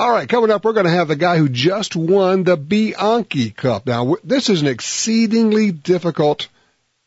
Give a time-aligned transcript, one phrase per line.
[0.00, 3.50] All right, coming up, we're going to have the guy who just won the Bianchi
[3.50, 3.84] Cup.
[3.84, 6.48] Now, this is an exceedingly difficult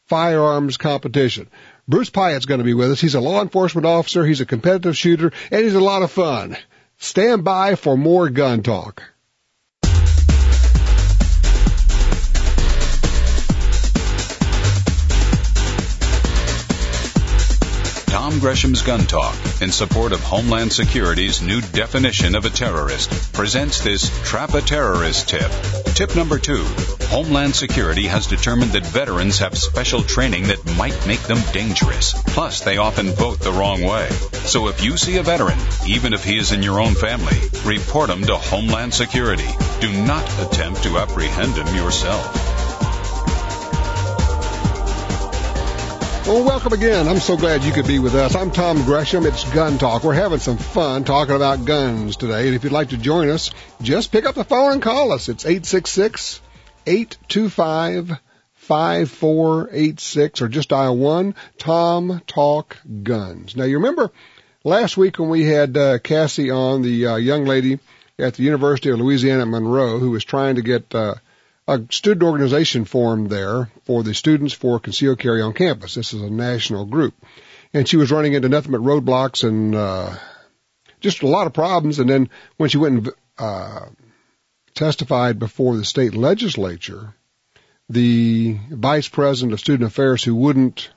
[0.06, 1.48] firearms competition.
[1.88, 3.02] Bruce Piatt's going to be with us.
[3.02, 6.56] He's a law enforcement officer, he's a competitive shooter, and he's a lot of fun.
[7.00, 9.02] Stand by for more gun talk.
[18.34, 23.82] Tom Gresham's Gun Talk, in support of Homeland Security's new definition of a terrorist, presents
[23.82, 25.52] this Trap a Terrorist tip.
[25.94, 26.64] Tip number two
[27.10, 32.14] Homeland Security has determined that veterans have special training that might make them dangerous.
[32.26, 34.10] Plus, they often vote the wrong way.
[34.10, 38.10] So if you see a veteran, even if he is in your own family, report
[38.10, 39.50] him to Homeland Security.
[39.80, 42.63] Do not attempt to apprehend him yourself.
[46.26, 47.10] Well, welcome again.
[47.10, 48.34] I'm so glad you could be with us.
[48.34, 49.26] I'm Tom Gresham.
[49.26, 50.06] It's Gun Talk.
[50.06, 52.48] We're having some fun talking about guns today.
[52.48, 53.52] And if you'd like to join us,
[53.82, 55.28] just pick up the phone and call us.
[55.28, 56.40] It's 866
[56.88, 58.18] 825
[58.54, 63.58] 5486 or just dial 1 Tom Talk Guns.
[63.58, 64.10] Now, you remember
[64.64, 67.80] last week when we had uh, Cassie on, the uh, young lady
[68.18, 71.16] at the University of Louisiana Monroe who was trying to get uh,
[71.68, 75.96] a student organization formed there for the Students for Concealed Carry on Campus.
[75.96, 77.14] This is a national group.
[77.74, 80.16] And she was running into nothing but roadblocks and uh,
[81.00, 82.00] just a lot of problems.
[82.00, 83.86] And then when she went and uh,
[84.76, 87.16] testified before the state legislature,
[87.90, 90.90] the vice president of student affairs who wouldn't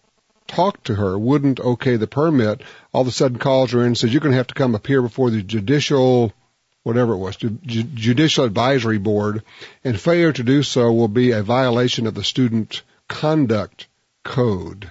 [0.47, 3.99] talk to her, wouldn't okay the permit, all of a sudden calls her in and
[3.99, 6.33] says, you're going to have to come appear before the judicial
[6.87, 9.43] whatever it was, Judicial Advisory Board,
[9.83, 13.89] and failure to do so will be a violation of the Student Conduct
[14.23, 14.89] Code.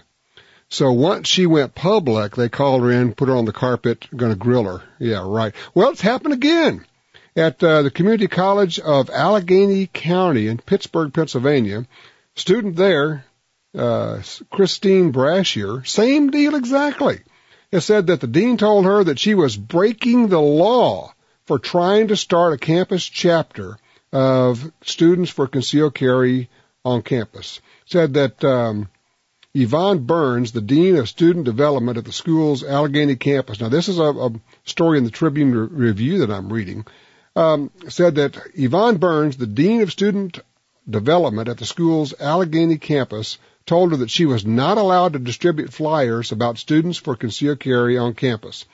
[0.68, 4.34] So once she went public, they called her in, put her on the carpet, going
[4.34, 4.84] to grill her.
[5.00, 5.56] Yeah, right.
[5.74, 6.84] Well, it's happened again
[7.34, 11.86] at uh, the Community College of Allegheny County in Pittsburgh, Pennsylvania.
[12.36, 13.24] Student there,
[13.74, 17.22] uh, Christine Brashear, same deal exactly.
[17.72, 21.14] It said that the dean told her that she was breaking the law
[21.46, 23.78] for trying to start a campus chapter
[24.12, 26.50] of Students for Concealed Carry
[26.84, 27.62] on campus.
[27.86, 28.90] Said that um,
[29.54, 34.00] Yvonne Burns, the Dean of Student Development at the school's Allegheny campus, now this is
[34.00, 34.32] a, a
[34.66, 36.86] story in the Tribune Re- Review that I'm reading,
[37.36, 40.40] um, said that Yvonne Burns, the Dean of Student
[40.90, 45.74] Development at the school's Allegheny campus, told her that she was not allowed to distribute
[45.74, 48.66] flyers about Students for Concealed Carry on campus.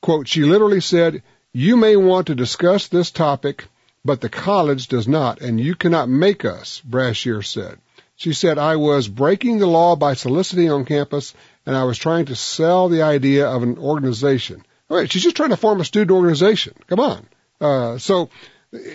[0.00, 1.22] Quote, she literally said,
[1.58, 3.66] you may want to discuss this topic,
[4.04, 7.78] but the college does not, and you cannot make us, Brashear said.
[8.14, 11.34] She said, I was breaking the law by soliciting on campus,
[11.66, 14.64] and I was trying to sell the idea of an organization.
[14.88, 16.74] All right, she's just trying to form a student organization.
[16.86, 17.26] Come on.
[17.60, 18.30] Uh, so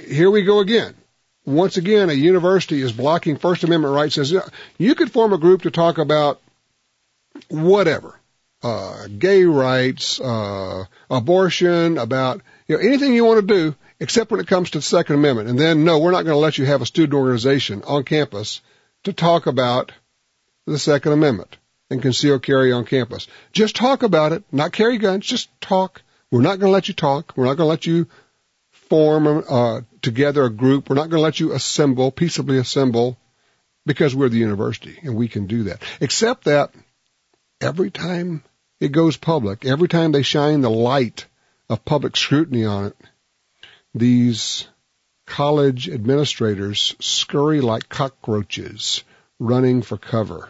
[0.07, 0.95] here we go again.
[1.45, 4.16] Once again, a university is blocking First Amendment rights.
[4.16, 4.34] Says
[4.78, 6.40] you could form a group to talk about
[7.50, 8.18] whatever
[8.63, 14.40] uh, gay rights, uh, abortion, about you know anything you want to do, except when
[14.40, 15.50] it comes to the Second Amendment.
[15.50, 18.62] And then no, we're not going to let you have a student organization on campus
[19.03, 19.91] to talk about
[20.66, 21.57] the Second Amendment
[21.90, 23.28] and concealed carry on campus.
[23.51, 25.25] Just talk about it, not carry guns.
[25.25, 26.01] Just talk.
[26.31, 27.34] We're not going to let you talk.
[27.35, 28.07] We're not going to let you
[28.72, 30.90] form uh, together a group.
[30.90, 33.18] We're not going to let you assemble, peaceably assemble,
[33.85, 35.81] because we're the university and we can do that.
[36.00, 36.72] Except that
[37.62, 38.44] every time
[38.80, 41.25] it goes public, every time they shine the light
[41.73, 42.97] of public scrutiny on it,
[43.94, 44.67] these
[45.25, 49.03] college administrators scurry like cockroaches
[49.39, 50.50] running for cover.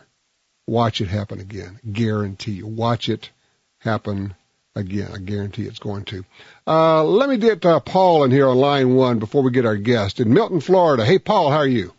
[0.67, 1.79] Watch it happen again.
[1.91, 2.67] Guarantee you.
[2.67, 3.29] Watch it
[3.79, 4.35] happen
[4.75, 5.11] again.
[5.13, 6.23] I guarantee it's going to.
[6.65, 9.77] Uh, let me get uh, Paul in here on line one before we get our
[9.77, 11.05] guest in Milton, Florida.
[11.05, 11.93] Hey, Paul, how are you?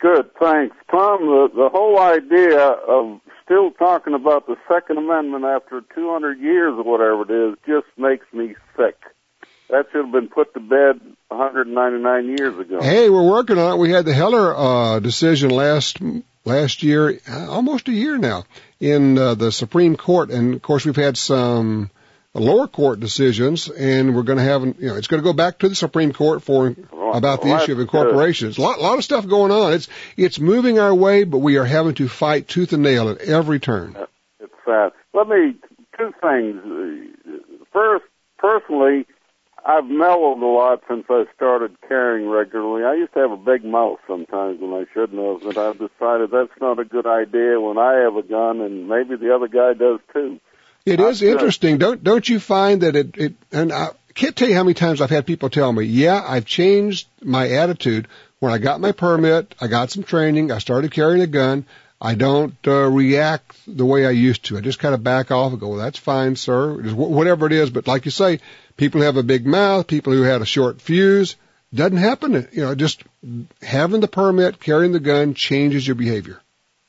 [0.00, 0.76] Good, thanks.
[0.90, 6.74] Tom, the, the whole idea of still talking about the Second Amendment after 200 years
[6.76, 9.00] or whatever it is just makes me sick.
[9.70, 12.80] That should have been put to bed 199 years ago.
[12.82, 13.78] Hey, we're working on it.
[13.78, 15.98] We had the Heller uh, decision last
[16.44, 18.44] last year, almost a year now,
[18.78, 21.90] in uh, the Supreme Court, and of course we've had some
[22.34, 25.60] lower court decisions, and we're going to have, you know, it's going to go back
[25.60, 26.74] to the Supreme Court for
[27.14, 28.58] about the issue of incorporations.
[28.58, 29.72] A lot, lot of stuff going on.
[29.72, 33.18] It's it's moving our way, but we are having to fight tooth and nail at
[33.18, 33.96] every turn.
[34.40, 34.92] It's sad.
[35.12, 35.54] Let me
[35.96, 37.40] two things.
[37.72, 38.04] First,
[38.38, 39.06] personally,
[39.64, 42.84] I've mellowed a lot since I started carrying regularly.
[42.84, 46.30] I used to have a big mouth sometimes when I shouldn't have, but I've decided
[46.32, 49.72] that's not a good idea when I have a gun, and maybe the other guy
[49.74, 50.40] does too.
[50.84, 54.54] It is interesting, don't don't you find that it it and I, can't tell you
[54.54, 58.08] how many times I've had people tell me, yeah, I've changed my attitude.
[58.38, 61.66] When I got my permit, I got some training, I started carrying a gun.
[62.00, 64.58] I don't uh, react the way I used to.
[64.58, 66.74] I just kind of back off and go, well, that's fine, sir.
[66.92, 67.70] Whatever it is.
[67.70, 68.40] But like you say,
[68.76, 71.36] people who have a big mouth, people who had a short fuse,
[71.72, 72.46] doesn't happen.
[72.52, 73.02] You know, just
[73.62, 76.40] having the permit, carrying the gun changes your behavior.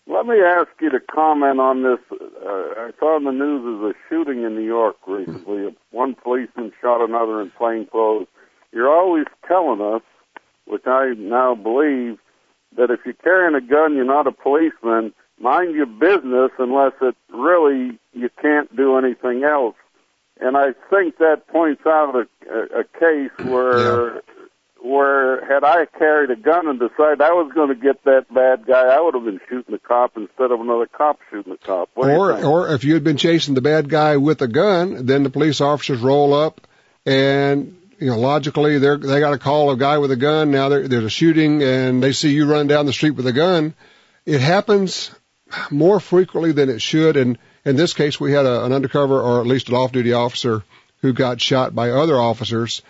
[0.07, 1.99] Let me ask you to comment on this.
[2.11, 5.75] Uh, I saw in the news there's a shooting in New York recently.
[5.91, 8.27] One policeman shot another in plain clothes.
[8.71, 10.03] You're always telling us,
[10.65, 12.19] which I now believe,
[12.77, 15.13] that if you're carrying a gun, you're not a policeman.
[15.39, 19.75] Mind your business unless it really you can't do anything else.
[20.39, 24.21] And I think that points out a, a, a case where yeah.
[24.85, 28.67] Where had I carried a gun and decided I was going to get that bad
[28.67, 31.89] guy, I would have been shooting the cop instead of another cop shooting the cop.
[31.95, 35.23] What or or if you had been chasing the bad guy with a gun, then
[35.23, 36.61] the police officers roll up
[37.05, 40.51] and you know, logically, they're, they got a call a guy with a gun.
[40.51, 43.73] Now there's a shooting and they see you running down the street with a gun.
[44.25, 45.11] It happens
[45.71, 47.15] more frequently than it should.
[47.15, 50.63] And in this case, we had a, an undercover or at least an off-duty officer
[51.01, 52.81] who got shot by other officers.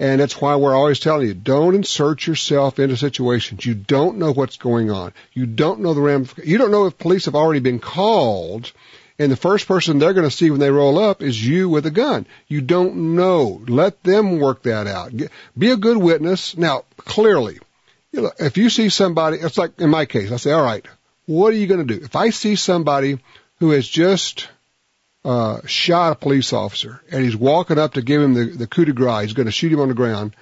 [0.00, 3.64] And that's why we're always telling you, don't insert yourself into situations.
[3.64, 5.12] You don't know what's going on.
[5.32, 6.50] You don't know the ramifications.
[6.50, 8.72] You don't know if police have already been called
[9.18, 11.86] and the first person they're going to see when they roll up is you with
[11.86, 12.26] a gun.
[12.48, 13.62] You don't know.
[13.68, 15.12] Let them work that out.
[15.56, 16.56] Be a good witness.
[16.56, 17.60] Now, clearly,
[18.10, 20.84] you know, if you see somebody, it's like in my case, I say, all right,
[21.26, 22.04] what are you going to do?
[22.04, 23.20] If I see somebody
[23.60, 24.48] who has just
[25.24, 28.84] uh, shot a police officer and he's walking up to give him the, the coup
[28.84, 30.34] de grace, he's going to shoot him on the ground,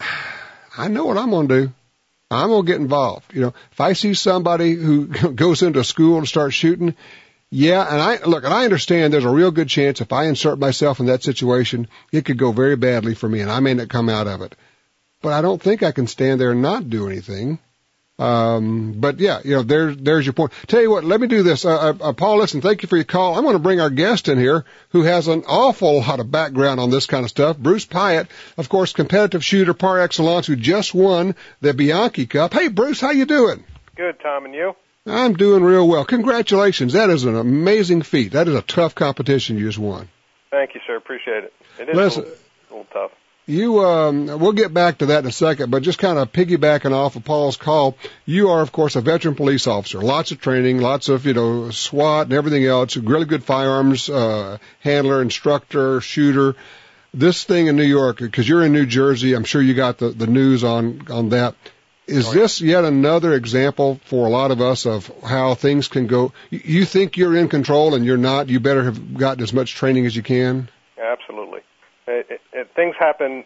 [0.76, 1.72] I know what I'm going to do.
[2.30, 3.32] I'm going to get involved.
[3.34, 6.96] You know, if I see somebody who goes into a school and starts shooting,
[7.50, 10.58] yeah, and I look, and I understand there's a real good chance if I insert
[10.58, 13.88] myself in that situation, it could go very badly for me, and I may not
[13.88, 14.56] come out of it.
[15.22, 17.60] But I don't think I can stand there and not do anything.
[18.16, 20.52] Um, but yeah, you know, there's there's your point.
[20.68, 21.64] Tell you what, let me do this.
[21.64, 23.34] Uh, uh, Paul, listen, thank you for your call.
[23.34, 26.78] I'm going to bring our guest in here who has an awful lot of background
[26.78, 27.58] on this kind of stuff.
[27.58, 32.52] Bruce Piatt, of course, competitive shooter par excellence, who just won the Bianchi Cup.
[32.52, 33.64] Hey, Bruce, how you doing?
[33.96, 34.74] Good, Tom, and you?
[35.06, 36.04] I'm doing real well.
[36.04, 36.92] Congratulations.
[36.92, 38.32] That is an amazing feat.
[38.32, 40.08] That is a tough competition you just won.
[40.50, 40.96] Thank you, sir.
[40.96, 41.52] Appreciate it.
[41.80, 43.10] It is Listen, a, little, a little tough.
[43.46, 46.92] You, um, we'll get back to that in a second, but just kind of piggybacking
[46.92, 50.00] off of Paul's call, you are, of course, a veteran police officer.
[50.00, 52.96] Lots of training, lots of, you know, SWAT and everything else.
[52.96, 56.56] Really good firearms, uh, handler, instructor, shooter.
[57.12, 60.08] This thing in New York, because you're in New Jersey, I'm sure you got the,
[60.08, 61.54] the news on, on that.
[62.06, 66.32] Is this yet another example for a lot of us of how things can go?
[66.50, 68.48] You think you're in control and you're not.
[68.48, 70.68] You better have gotten as much training as you can.
[70.98, 71.60] Absolutely.
[72.06, 73.44] It, it, it, things happen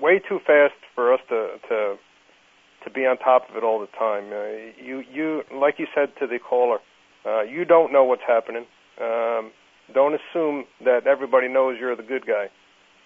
[0.00, 1.96] way too fast for us to to
[2.84, 4.32] to be on top of it all the time.
[4.32, 6.78] Uh, you you like you said to the caller,
[7.24, 8.66] uh, you don't know what's happening.
[9.00, 9.52] Um,
[9.92, 12.50] don't assume that everybody knows you're the good guy.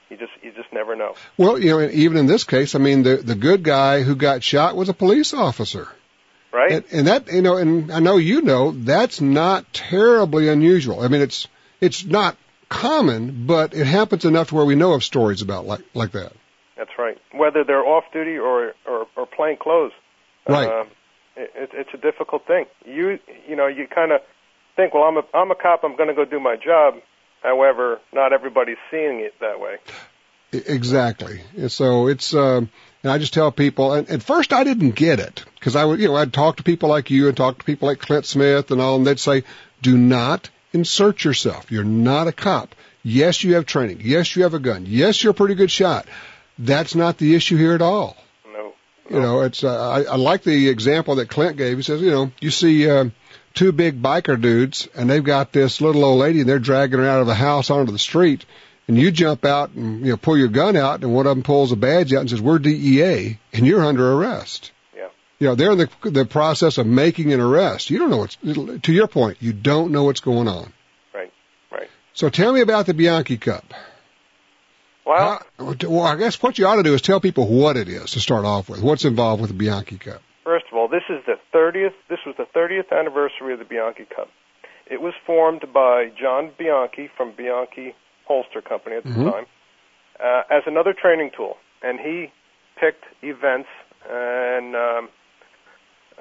[0.09, 1.15] You just you just never know.
[1.37, 4.43] Well, you know, even in this case, I mean, the the good guy who got
[4.43, 5.89] shot was a police officer.
[6.53, 6.73] Right.
[6.73, 11.01] And, and that you know, and I know you know that's not terribly unusual.
[11.01, 11.47] I mean, it's
[11.81, 12.37] it's not
[12.71, 16.33] common, but it happens enough to where we know of stories about like like that.
[16.79, 17.19] That's right.
[17.33, 19.93] Whether they're off duty or or, or plain clothes.
[20.49, 20.67] Right.
[20.67, 20.85] Uh,
[21.37, 22.65] it, it's a difficult thing.
[22.87, 24.23] You you know you kind of
[24.77, 25.85] think, well, I'm a I'm a cop.
[25.85, 26.95] I'm going to go do my job.
[27.43, 29.77] However, not everybody's seeing it that way.
[30.53, 31.41] Exactly.
[31.57, 32.63] And So it's, uh,
[33.03, 36.01] and I just tell people, and at first I didn't get it because I would,
[36.01, 38.71] you know, I'd talk to people like you and talk to people like Clint Smith
[38.71, 39.45] and all, and they'd say,
[39.81, 41.71] do not insert yourself.
[41.71, 42.75] You're not a cop.
[43.03, 44.01] Yes, you have training.
[44.03, 44.85] Yes, you have a gun.
[44.87, 46.07] Yes, you're a pretty good shot.
[46.59, 48.17] That's not the issue here at all.
[48.45, 48.73] No.
[49.09, 49.17] no.
[49.17, 51.77] You know, it's, uh, I, I like the example that Clint gave.
[51.79, 53.07] He says, you know, you see, uh,
[53.55, 57.09] two big biker dudes and they've got this little old lady and they're dragging her
[57.09, 58.45] out of the house onto the street
[58.89, 61.43] and you jump out and you know pull your gun out and one of them
[61.43, 64.73] pulls a badge out and says we're DEA and you're under arrest.
[65.41, 65.45] Yeah.
[65.45, 67.91] You know they're in the the process of making an arrest.
[67.91, 69.39] You don't know what's to your point.
[69.41, 70.73] You don't know what's going on.
[71.15, 71.33] Right.
[71.73, 71.89] Right.
[72.13, 73.65] So tell me about the Bianchi Cup.
[75.07, 77.89] Well, How, well, I guess what you ought to do is tell people what it
[77.89, 78.81] is to start off with.
[78.83, 80.23] What's involved with the Bianchi Cup?
[80.45, 81.95] First of all, this is the 30th.
[82.09, 84.29] This was the 30th anniversary of the Bianchi Cup.
[84.91, 87.95] It was formed by John Bianchi from Bianchi
[88.27, 89.31] Holster Company at the mm-hmm.
[89.31, 89.47] time
[90.23, 92.33] uh, as another training tool, and he
[92.79, 93.69] picked events
[94.09, 95.09] and um,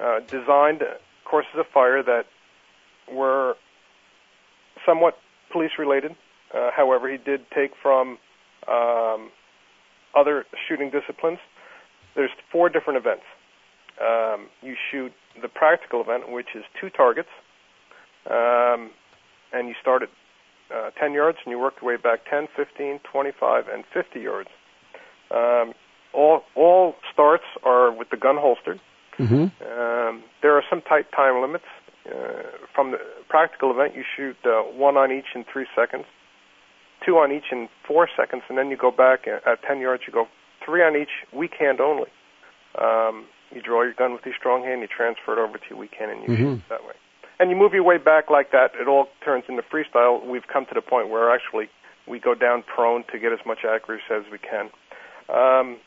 [0.02, 0.82] uh, designed
[1.24, 2.26] courses of fire that
[3.12, 3.56] were
[4.86, 5.18] somewhat
[5.52, 6.16] police related.
[6.54, 8.18] Uh, however, he did take from
[8.68, 9.30] um,
[10.14, 11.38] other shooting disciplines,
[12.14, 13.24] there's four different events.
[14.00, 17.28] Um, you shoot the practical event, which is two targets,
[18.28, 18.90] um,
[19.52, 20.08] and you start at
[20.74, 24.48] uh, 10 yards and you work your way back 10, 15, 25, and 50 yards.
[25.30, 25.74] Um,
[26.12, 28.80] all all starts are with the gun holstered.
[29.20, 29.44] Mm-hmm.
[29.62, 31.64] Um, there are some tight time limits.
[32.06, 32.42] Uh,
[32.74, 32.98] from the
[33.28, 36.04] practical event, you shoot uh, one on each in three seconds,
[37.04, 40.02] two on each in four seconds, and then you go back at, at 10 yards.
[40.06, 40.26] You go
[40.64, 42.08] three on each, weak hand only.
[42.80, 45.78] Um, you draw your gun with your strong hand, you transfer it over to your
[45.78, 46.38] weak hand, and you Mhm.
[46.56, 46.94] shoot that way.
[47.38, 48.72] And you move your way back like that.
[48.80, 50.24] It all turns into freestyle.
[50.24, 51.68] We've come to the point where actually
[52.06, 54.70] we go down prone to get as much accuracy as we can.
[55.28, 55.78] Um,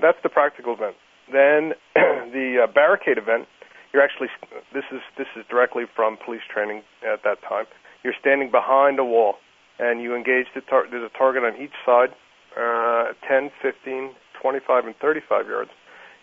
[0.00, 0.96] that's the practical event.
[1.32, 1.74] Then
[2.32, 3.46] the uh, barricade event.
[3.92, 4.28] You're actually
[4.72, 7.66] this is this is directly from police training at that time.
[8.04, 9.36] You're standing behind a wall,
[9.78, 12.10] and you engage the tar- there's a target on each side,
[12.56, 15.70] uh, 10, 15, 25, and 35 yards.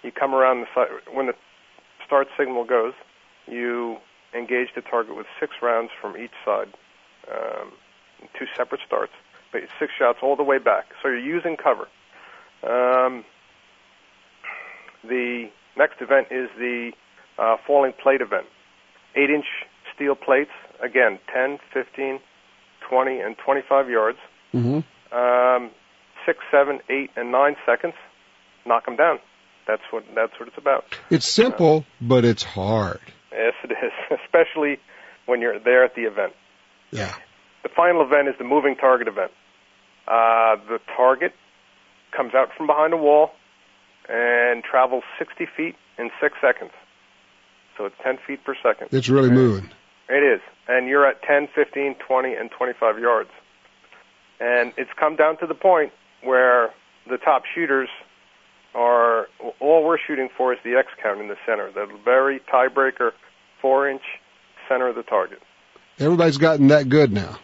[0.03, 1.33] You come around the side when the
[2.05, 2.93] start signal goes.
[3.47, 3.97] You
[4.33, 6.73] engage the target with six rounds from each side,
[7.31, 7.71] um,
[8.37, 9.13] two separate starts,
[9.51, 10.85] but six shots all the way back.
[11.01, 11.87] So you're using cover.
[12.63, 13.23] Um,
[15.03, 16.91] the next event is the
[17.37, 18.45] uh, falling plate event.
[19.15, 19.45] Eight inch
[19.95, 20.51] steel plates,
[20.81, 22.19] again, 10, 15,
[22.89, 24.17] 20, and 25 yards.
[24.53, 25.17] Mm-hmm.
[25.17, 25.71] Um,
[26.25, 27.93] six, seven, eight, and nine seconds.
[28.65, 29.19] Knock them down.
[29.67, 30.85] That's what that's what it's about.
[31.09, 32.99] It's simple, but it's hard.
[33.31, 34.79] Yes, it is, especially
[35.25, 36.33] when you're there at the event.
[36.91, 37.13] Yeah.
[37.63, 39.31] The final event is the moving target event.
[40.07, 41.33] Uh, the target
[42.15, 43.31] comes out from behind a wall
[44.09, 46.71] and travels 60 feet in six seconds.
[47.77, 48.89] So it's 10 feet per second.
[48.91, 49.69] It's really moving.
[50.09, 50.41] It is.
[50.67, 53.29] And you're at 10, 15, 20, and 25 yards.
[54.39, 55.91] And it's come down to the point
[56.23, 56.71] where
[57.09, 57.89] the top shooters
[58.73, 59.27] are,
[59.59, 63.11] all we're shooting for is the X count in the center, the very tiebreaker,
[63.61, 64.01] four inch
[64.67, 65.39] center of the target.
[65.99, 67.37] Everybody's gotten that good now.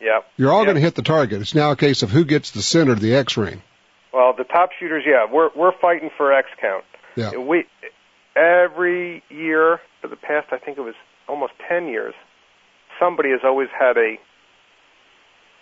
[0.00, 0.20] Yeah.
[0.36, 0.64] You're all Yeah.
[0.66, 1.40] going to hit the target.
[1.40, 3.62] It's now a case of who gets the center of the X ring.
[4.14, 6.84] Well, the top shooters, yeah, we're we're fighting for X count.
[7.16, 7.36] Yeah.
[7.36, 7.64] We
[8.36, 10.94] every year for the past, I think it was
[11.28, 12.14] almost ten years,
[13.00, 14.14] somebody has always had a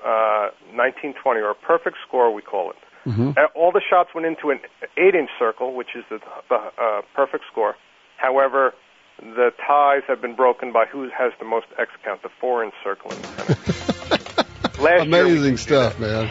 [0.05, 2.77] uh, 1920 or a perfect score, we call it.
[3.07, 3.31] Mm-hmm.
[3.37, 4.59] Uh, All the shots went into an
[4.97, 6.19] eight-inch circle, which is the,
[6.49, 7.77] the uh, perfect score.
[8.17, 8.75] However,
[9.19, 13.13] the ties have been broken by who has the most X count, the four-inch circle
[13.13, 14.47] in the.
[14.81, 16.29] Last Amazing stuff, man.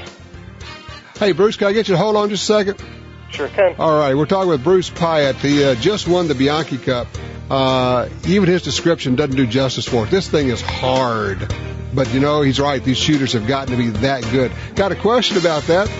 [1.21, 2.83] Hey, Bruce, can I get you to hold on just a second?
[3.29, 3.75] Sure can.
[3.77, 5.35] All right, we're talking with Bruce Piatt.
[5.35, 7.05] He uh, just won the Bianchi Cup.
[7.47, 10.09] Uh, even his description doesn't do justice for it.
[10.09, 11.53] This thing is hard.
[11.93, 12.83] But you know, he's right.
[12.83, 14.51] These shooters have gotten to be that good.
[14.73, 15.91] Got a question about that?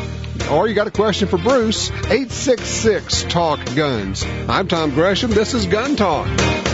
[0.50, 1.92] Or you got a question for Bruce?
[1.92, 4.26] 866 Talk Guns.
[4.50, 5.30] I'm Tom Gresham.
[5.30, 6.71] This is Gun Talk.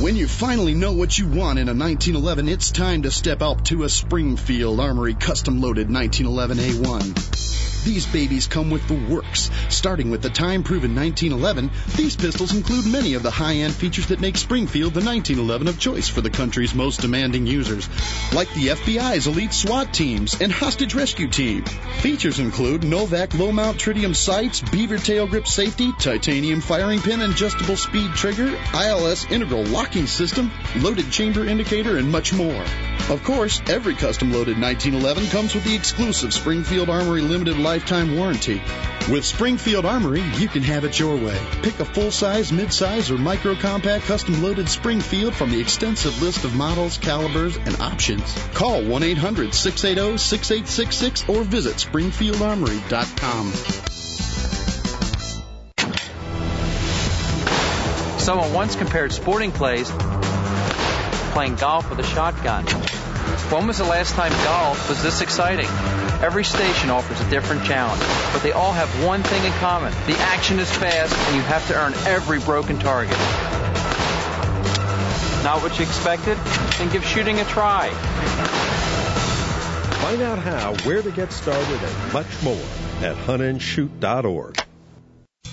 [0.00, 3.64] When you finally know what you want in a 1911, it's time to step up
[3.64, 7.57] to a Springfield Armory custom loaded 1911 A1.
[7.84, 9.50] These babies come with the works.
[9.68, 14.06] Starting with the time proven 1911, these pistols include many of the high end features
[14.06, 17.88] that make Springfield the 1911 of choice for the country's most demanding users,
[18.32, 21.64] like the FBI's elite SWAT teams and hostage rescue team.
[22.00, 27.76] Features include Novak low mount tritium sights, beaver tail grip safety, titanium firing pin adjustable
[27.76, 32.64] speed trigger, ILS integral locking system, loaded chamber indicator, and much more.
[33.08, 38.62] Of course, every custom loaded 1911 comes with the exclusive Springfield Armory limited lifetime warranty.
[39.12, 41.38] With Springfield Armory, you can have it your way.
[41.62, 46.22] Pick a full size, mid size, or micro compact custom loaded Springfield from the extensive
[46.22, 48.34] list of models, calibers, and options.
[48.54, 53.52] Call 1 800 680 6866 or visit SpringfieldArmory.com.
[58.18, 59.90] Someone once compared sporting clays
[61.34, 62.64] playing golf with a shotgun.
[62.64, 65.68] When was the last time golf was this exciting?
[66.20, 69.92] Every station offers a different challenge, but they all have one thing in common.
[70.06, 73.16] The action is fast and you have to earn every broken target.
[75.44, 76.36] Not what you expected?
[76.76, 77.90] Then give shooting a try.
[80.02, 82.64] Find out how, where to get started, and much more
[83.00, 84.67] at huntandshoot.org.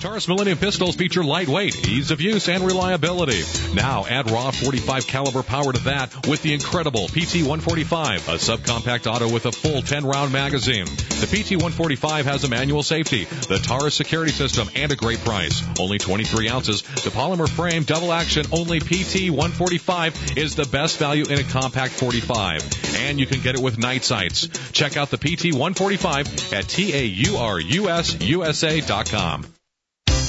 [0.06, 3.42] Taurus Millennium pistols feature lightweight, ease of use, and reliability.
[3.74, 9.34] Now add raw 45 caliber power to that with the incredible PT-145, a subcompact auto
[9.34, 10.86] with a full 10 round magazine.
[10.86, 15.64] The PT-145 has a manual safety, the Taurus security system, and a great price.
[15.80, 16.84] Only 23 ounces.
[16.84, 22.62] The polymer frame, double action, only PT-145 is the best value in a compact 45.
[22.98, 24.50] And you can get it with night sights.
[24.72, 29.55] Check out the PT-145 at TAURUSUSA.com.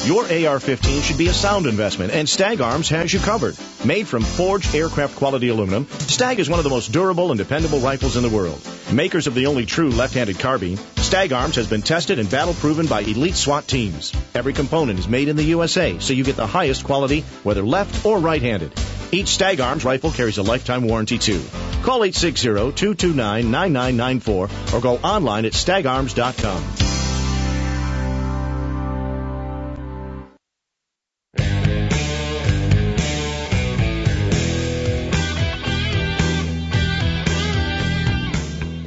[0.06, 3.56] Your AR-15 should be a sound investment, and Stag Arms has you covered.
[3.84, 7.80] Made from forged aircraft quality aluminum, Stag is one of the most durable and dependable
[7.80, 8.60] rifles in the world.
[8.92, 12.86] Makers of the only true left-handed carbine, Stag Arms has been tested and battle proven
[12.86, 14.12] by elite SWAT teams.
[14.32, 18.06] Every component is made in the USA, so you get the highest quality, whether left
[18.06, 18.74] or right-handed.
[19.10, 21.42] Each Stag Arms rifle carries a lifetime warranty too.
[21.82, 26.85] Call 860-229-9994 or go online at stagarms.com.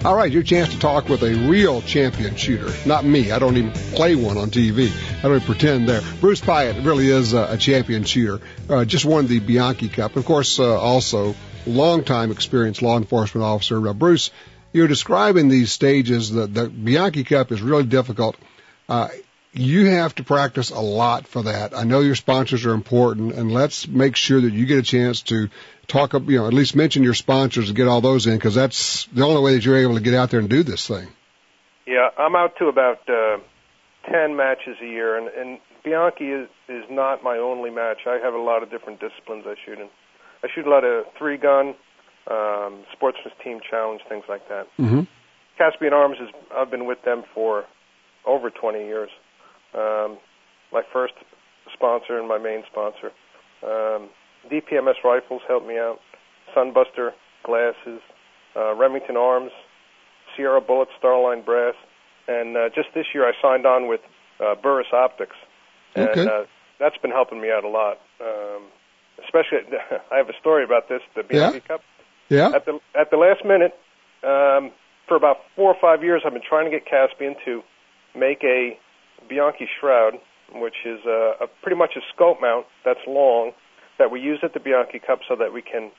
[0.05, 2.71] All right, your chance to talk with a real champion shooter.
[2.87, 3.31] Not me.
[3.33, 4.89] I don't even play one on TV.
[5.19, 6.01] I don't even pretend there.
[6.21, 8.39] Bruce Piatt really is a, a champion shooter.
[8.69, 10.15] Uh, just won the Bianchi Cup.
[10.15, 11.35] Of course, uh, also
[11.67, 13.93] longtime experienced law enforcement officer.
[13.93, 14.31] Bruce,
[14.71, 16.31] you're describing these stages.
[16.31, 18.37] The, the Bianchi Cup is really difficult.
[18.87, 19.09] Uh,
[19.53, 21.75] you have to practice a lot for that.
[21.75, 25.21] I know your sponsors are important, and let's make sure that you get a chance
[25.23, 25.49] to
[25.87, 28.55] talk, up you know, at least mention your sponsors and get all those in because
[28.55, 31.07] that's the only way that you're able to get out there and do this thing.
[31.87, 33.37] Yeah, I'm out to about uh,
[34.05, 38.01] ten matches a year, and, and Bianchi is is not my only match.
[38.05, 39.89] I have a lot of different disciplines I shoot in.
[40.43, 41.73] I shoot a lot of three gun,
[42.29, 44.67] um, sportsman's team challenge, things like that.
[44.77, 45.01] Mm-hmm.
[45.57, 47.65] Caspian Arms is I've been with them for
[48.25, 49.09] over 20 years.
[49.73, 50.17] Um,
[50.71, 51.13] my first
[51.73, 53.11] sponsor and my main sponsor.
[53.63, 54.09] Um,
[54.51, 55.99] DPMS Rifles helped me out.
[56.55, 57.11] Sunbuster
[57.43, 58.01] Glasses,
[58.55, 59.51] uh, Remington Arms,
[60.35, 61.75] Sierra Bullet, Starline Brass,
[62.27, 64.01] and uh, just this year I signed on with
[64.39, 65.35] uh, Burris Optics,
[65.95, 66.25] and Okay.
[66.25, 66.45] uh,
[66.79, 67.99] that's been helping me out a lot.
[68.21, 68.63] Um,
[69.23, 69.59] especially,
[70.11, 71.81] I have a story about this, the Bianchi Cup.
[72.29, 72.49] Yeah.
[72.49, 73.73] At the at the last minute,
[74.23, 74.71] um,
[75.07, 77.61] for about four or five years, I've been trying to get Caspian to
[78.15, 78.77] make a
[79.29, 80.13] Bianchi shroud,
[80.53, 83.51] which is a, a pretty much a scope mount that's long
[83.97, 85.91] that we use at the Bianchi Cup so that we can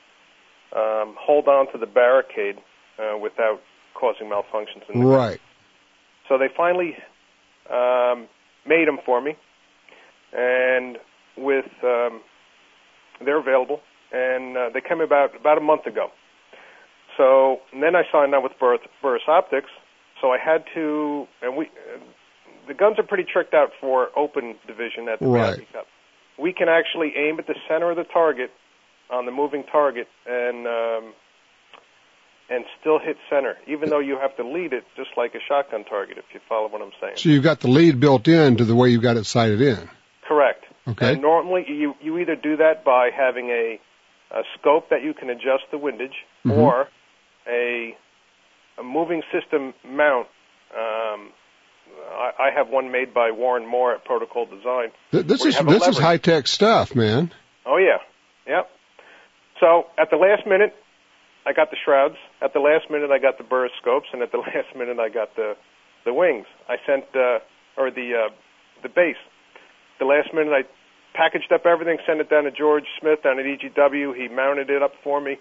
[0.75, 2.57] um, hold on to the barricade
[2.99, 3.61] uh, without
[3.93, 4.89] causing malfunctions.
[4.93, 5.39] In the Right.
[6.27, 6.95] so they finally
[7.69, 8.27] um,
[8.67, 9.35] made them for me,
[10.33, 10.97] and
[11.37, 12.21] with um,
[13.23, 16.09] they're available, and uh, they came about about a month ago.
[17.17, 19.69] So and then I signed on with Burris, Burris Optics.
[20.21, 21.97] So I had to, and we, uh,
[22.71, 25.59] the guns are pretty tricked out for open division at the Right.
[25.73, 25.87] Cup.
[26.39, 28.49] We can actually aim at the center of the target
[29.09, 31.13] on the moving target and um,
[32.49, 35.83] and still hit center, even though you have to lead it just like a shotgun
[35.83, 36.17] target.
[36.17, 37.13] If you follow what I'm saying.
[37.17, 39.89] So you've got the lead built in to the way you've got it sighted in.
[40.27, 40.63] Correct.
[40.87, 41.13] Okay.
[41.13, 43.79] And normally you you either do that by having a
[44.31, 46.57] a scope that you can adjust the windage Mhm.
[46.57, 46.87] or
[47.47, 47.95] a
[48.77, 50.27] a moving system mount.
[50.73, 51.33] Um,
[52.11, 54.91] I, I have one made by Warren Moore at Protocol Design.
[55.11, 57.31] Th- This is this is high tech stuff, man.
[57.65, 57.97] Oh yeah,
[58.47, 58.69] yep.
[59.59, 60.73] So at the last minute,
[61.45, 62.15] I got the shrouds.
[62.41, 65.09] At the last minute, I got the Burris scopes, and at the last minute, I
[65.09, 65.55] got the
[66.05, 66.47] the wings.
[66.67, 67.39] I sent uh,
[67.77, 68.33] or the uh,
[68.83, 69.21] the base.
[69.99, 70.63] The last minute, I
[71.15, 74.15] packaged up everything, sent it down to George Smith down at EGW.
[74.15, 75.37] He mounted it up for me,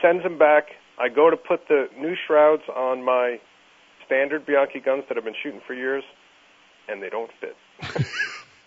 [0.00, 0.68] sends them back.
[0.98, 3.40] I go to put the new shrouds on my
[4.06, 6.04] standard Bianchi guns that I've been shooting for years,
[6.88, 7.56] and they don't fit.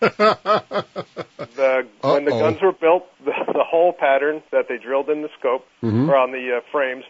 [0.00, 5.28] the when the guns were built, the, the hole pattern that they drilled in the
[5.38, 6.08] scope Mhm.
[6.08, 7.04] or on the uh, frames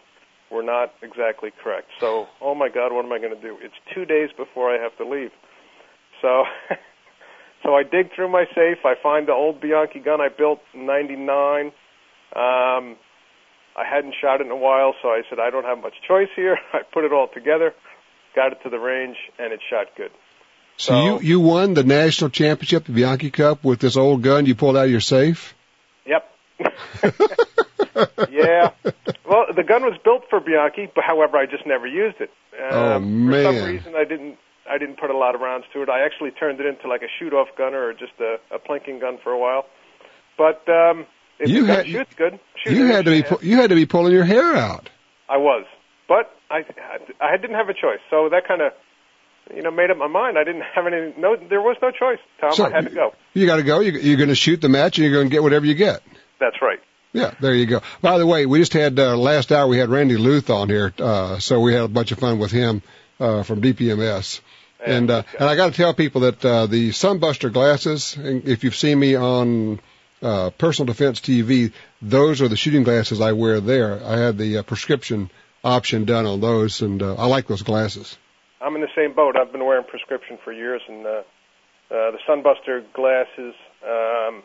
[0.49, 1.87] were not exactly correct.
[1.99, 3.57] So, oh my God, what am I going to do?
[3.61, 5.31] It's two days before I have to leave.
[6.21, 6.45] So,
[7.63, 8.79] so I dig through my safe.
[8.83, 11.67] I find the old Bianchi gun I built in '99.
[12.35, 12.95] Um,
[13.75, 16.29] I hadn't shot it in a while, so I said I don't have much choice
[16.35, 16.57] here.
[16.73, 17.73] I put it all together,
[18.39, 20.11] got it to the range, and it shot good.
[20.77, 24.45] So, So- you you won the national championship, the Bianchi Cup, with this old gun
[24.45, 25.53] you pulled out of your safe.
[26.05, 26.23] Yep.
[28.31, 28.71] yeah.
[29.27, 32.31] Well, the gun was built for Bianchi, but however, I just never used it.
[32.71, 34.37] Um, Oh, For some reason, I didn't.
[34.69, 35.89] I didn't put a lot of rounds to it.
[35.89, 39.17] I actually turned it into like a shoot-off gunner or just a, a plinking gun
[39.23, 39.65] for a while.
[40.37, 41.07] But um,
[41.39, 43.75] if You gun had- shoots good, shoot You had to be pu- you had to
[43.75, 44.87] be pulling your hair out.
[45.27, 45.65] I was,
[46.09, 46.65] but I
[47.21, 48.01] I didn't have a choice.
[48.09, 48.73] So that kind of
[49.55, 50.37] you know, made up my mind.
[50.37, 51.13] I didn't have any.
[51.17, 52.53] No, there was no choice, Tom.
[52.53, 53.13] So, I had to go.
[53.33, 53.79] You got to go.
[53.79, 56.01] You, you're going to shoot the match, and you're going to get whatever you get.
[56.39, 56.79] That's right.
[57.11, 57.81] Yeah, there you go.
[58.01, 60.93] By the way, we just had uh, last hour we had Randy Luth on here,
[60.99, 62.83] uh, so we had a bunch of fun with him
[63.19, 64.41] uh, from DPMS.
[64.85, 68.75] And uh, and I got to tell people that uh, the Sunbuster glasses, if you've
[68.75, 69.81] seen me on
[70.21, 74.01] uh, Personal Defense TV, those are the shooting glasses I wear there.
[74.01, 75.31] I had the uh, prescription
[75.63, 78.17] option done on those, and uh, I like those glasses.
[78.61, 79.35] I'm in the same boat.
[79.37, 81.23] I've been wearing prescription for years, and uh, uh,
[81.89, 84.43] the Sunbuster glasses, um,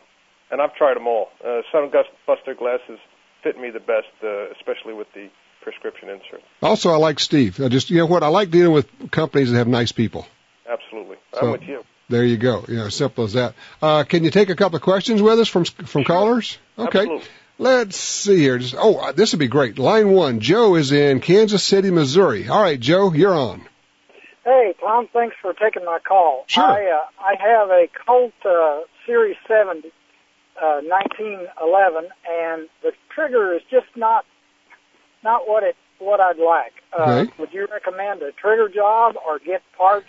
[0.51, 1.29] and I've tried them all.
[1.45, 2.99] Uh, Sunbuster glasses
[3.43, 5.29] fit me the best, uh, especially with the
[5.63, 6.43] prescription insert.
[6.63, 7.61] Also, I like Steve.
[7.61, 8.23] I just, you know what?
[8.23, 10.27] I like dealing with companies that have nice people.
[10.69, 11.85] Absolutely, So- I'm with you.
[12.11, 12.67] There you go.
[12.69, 13.55] You know, simple as that.
[13.81, 16.59] Uh, can you take a couple of questions with us from from callers?
[16.79, 16.99] Okay.
[16.99, 17.27] Absolutely.
[17.59, 18.59] Let's see here.
[18.59, 19.79] Just, oh, uh, this would be great.
[19.79, 20.41] Line one.
[20.41, 22.49] Joe is in Kansas City, Missouri.
[22.49, 23.63] All right, Joe, you're on.
[24.45, 26.45] Hey, Tom, thanks for taking my call.
[26.49, 26.65] Sure.
[26.65, 29.83] I, uh, I have a Colt uh, Series 7
[30.61, 34.25] uh, 1911, and the trigger is just not
[35.23, 36.73] not what it what I'd like.
[36.93, 37.33] Uh, Okay.
[37.39, 40.07] Would you recommend a trigger job or get parts,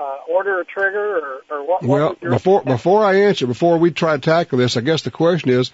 [0.00, 1.82] uh, order a trigger, or, or what?
[1.82, 2.78] what Well, would you before recommend?
[2.78, 5.70] before I answer, before we try to tackle this, I guess the question is,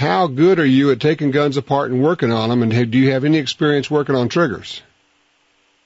[0.00, 2.62] how good are you at taking guns apart and working on them?
[2.62, 4.80] And do you have any experience working on triggers?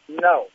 [0.08, 0.46] No.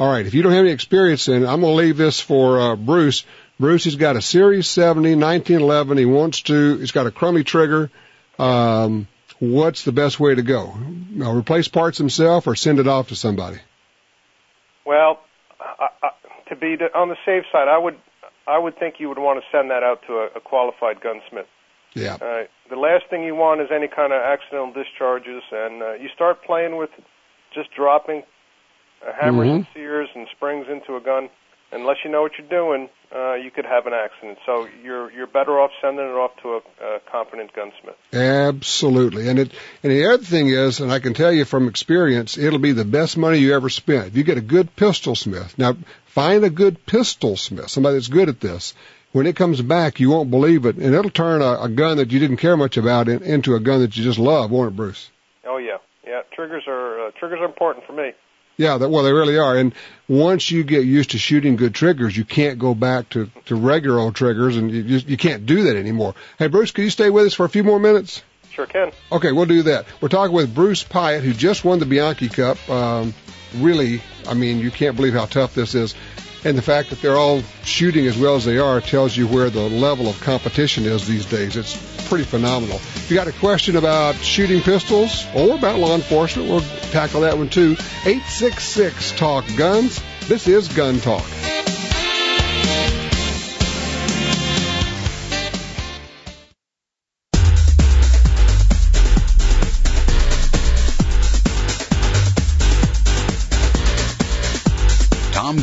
[0.00, 0.26] All right.
[0.26, 3.24] If you don't have any experience it, I'm going to leave this for uh, Bruce.
[3.60, 5.96] Bruce, he's got a Series 70, 1911.
[5.96, 6.78] He wants to.
[6.78, 7.88] He's got a crummy trigger.
[8.36, 9.06] Um,
[9.38, 10.74] what's the best way to go?
[11.20, 13.58] Uh, replace parts himself or send it off to somebody?
[14.84, 15.20] Well,
[15.60, 16.10] I, I,
[16.48, 17.96] to be on the safe side, I would
[18.48, 21.46] I would think you would want to send that out to a, a qualified gunsmith.
[21.94, 22.14] Yeah.
[22.14, 26.08] Uh, the last thing you want is any kind of accidental discharges, and uh, you
[26.14, 26.90] start playing with
[27.54, 28.22] just dropping
[29.06, 31.30] uh, hammers and sears and springs into a gun.
[31.72, 34.38] Unless you know what you're doing, uh, you could have an accident.
[34.46, 37.96] So you're you're better off sending it off to a, a competent gunsmith.
[38.12, 39.28] Absolutely.
[39.28, 39.52] And it
[39.82, 42.84] and the other thing is, and I can tell you from experience, it'll be the
[42.84, 44.08] best money you ever spent.
[44.08, 45.58] If you get a good pistol smith.
[45.58, 45.76] Now
[46.06, 48.74] find a good pistol smith, somebody that's good at this.
[49.14, 52.10] When it comes back, you won't believe it, and it'll turn a, a gun that
[52.10, 54.76] you didn't care much about in, into a gun that you just love, won't it,
[54.76, 55.08] Bruce?
[55.46, 56.22] Oh yeah, yeah.
[56.32, 58.10] Triggers are uh, triggers are important for me.
[58.56, 59.56] Yeah, that, well, they really are.
[59.56, 59.72] And
[60.08, 64.00] once you get used to shooting good triggers, you can't go back to, to regular
[64.00, 66.16] old triggers, and you just you can't do that anymore.
[66.36, 68.20] Hey, Bruce, can you stay with us for a few more minutes?
[68.50, 68.90] Sure can.
[69.12, 69.86] Okay, we'll do that.
[70.00, 72.68] We're talking with Bruce Piatt, who just won the Bianchi Cup.
[72.68, 73.14] Um,
[73.58, 75.94] really, I mean, you can't believe how tough this is.
[76.44, 79.48] And the fact that they're all shooting as well as they are tells you where
[79.48, 81.56] the level of competition is these days.
[81.56, 81.74] It's
[82.08, 82.76] pretty phenomenal.
[82.76, 87.38] If you got a question about shooting pistols or about law enforcement, we'll tackle that
[87.38, 87.72] one too.
[88.04, 90.02] 866 Talk Guns.
[90.28, 91.24] This is Gun Talk.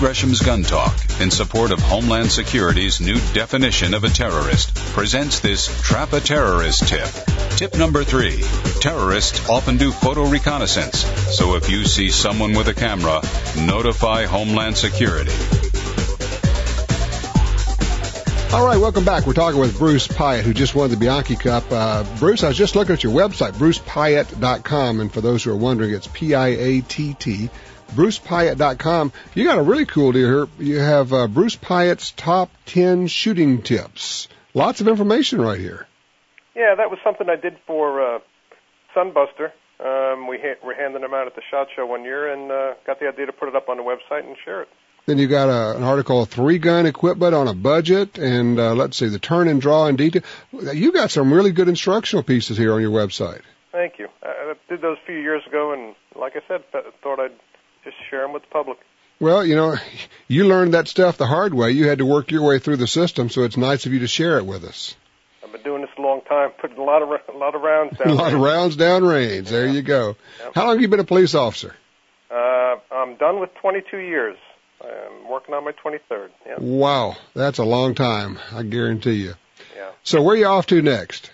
[0.02, 5.68] Gresham's Gun Talk, in support of Homeland Security's new definition of a terrorist, presents this
[5.84, 7.08] Trap a Terrorist tip.
[7.52, 8.42] Tip number three.
[8.80, 11.06] Terrorists often do photo reconnaissance,
[11.38, 13.22] so if you see someone with a camera,
[13.56, 15.32] notify Homeland Security.
[18.52, 19.28] All right, welcome back.
[19.28, 21.66] We're talking with Bruce Piatt, who just won the Bianchi Cup.
[21.70, 25.56] Uh, Bruce, I was just looking at your website, brucepiatt.com, and for those who are
[25.56, 27.52] wondering, it's P-I-A-T-T,
[27.91, 29.12] brucepiatt.com.
[29.36, 30.47] You got a really cool deal here.
[30.60, 34.27] You have uh, Bruce Piatt's top 10 shooting tips.
[34.54, 35.88] Lots of information right here.
[36.56, 38.19] Yeah, that was something I did for uh,
[38.95, 39.51] Sunbuster.
[39.80, 42.73] Um, we ha- were handing them out at the shot show one year, and uh,
[42.86, 44.67] got the idea to put it up on the website and share it.
[45.08, 48.97] Then you got a, an article, three gun equipment on a budget, and uh, let's
[48.97, 50.21] see, the turn and draw in detail.
[50.51, 53.41] You got some really good instructional pieces here on your website.
[53.71, 54.10] Thank you.
[54.21, 57.32] I, I did those a few years ago, and like I said, th- thought I'd
[57.84, 58.78] just share them with the public.
[59.20, 59.76] Well, you know,
[60.28, 61.72] you learned that stuff the hard way.
[61.72, 64.08] You had to work your way through the system, so it's nice of you to
[64.08, 64.96] share it with us.
[65.44, 67.98] I've been doing this a long time, putting a lot of a lot of rounds
[68.00, 68.10] down.
[68.10, 69.50] a lot of rounds down range.
[69.50, 70.15] There you go.
[70.39, 70.52] Yep.
[70.56, 71.76] How long have you been a police officer?
[72.30, 74.38] Uh, I'm done with 22 years.
[74.82, 76.30] I'm working on my 23rd.
[76.48, 76.56] Yeah.
[76.58, 78.39] Wow, that's a long time.
[78.52, 79.34] I guarantee you.
[79.76, 79.91] Yeah.
[80.04, 81.30] So where are you off to next?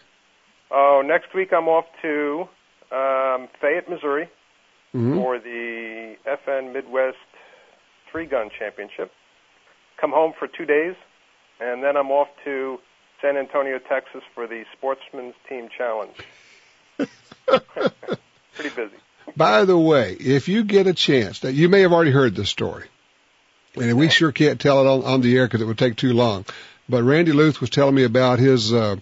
[0.70, 2.50] Oh, next week I'm off to
[2.92, 4.30] um, Fayette, Missouri,
[4.98, 7.18] hmm for the FN Midwest
[8.12, 9.12] Three Gun Championship.
[10.02, 10.96] Come home for two days,
[11.60, 12.80] and then I'm off to
[13.22, 16.16] San Antonio, Texas, for the Sportsman's Team Challenge.
[18.56, 18.96] Pretty busy.
[19.36, 22.50] By the way, if you get a chance, that you may have already heard this
[22.50, 22.86] story.
[23.76, 26.14] and we sure can't tell it on, on the air because it would take too
[26.14, 26.46] long.
[26.90, 28.96] But Randy Luth was telling me about his uh,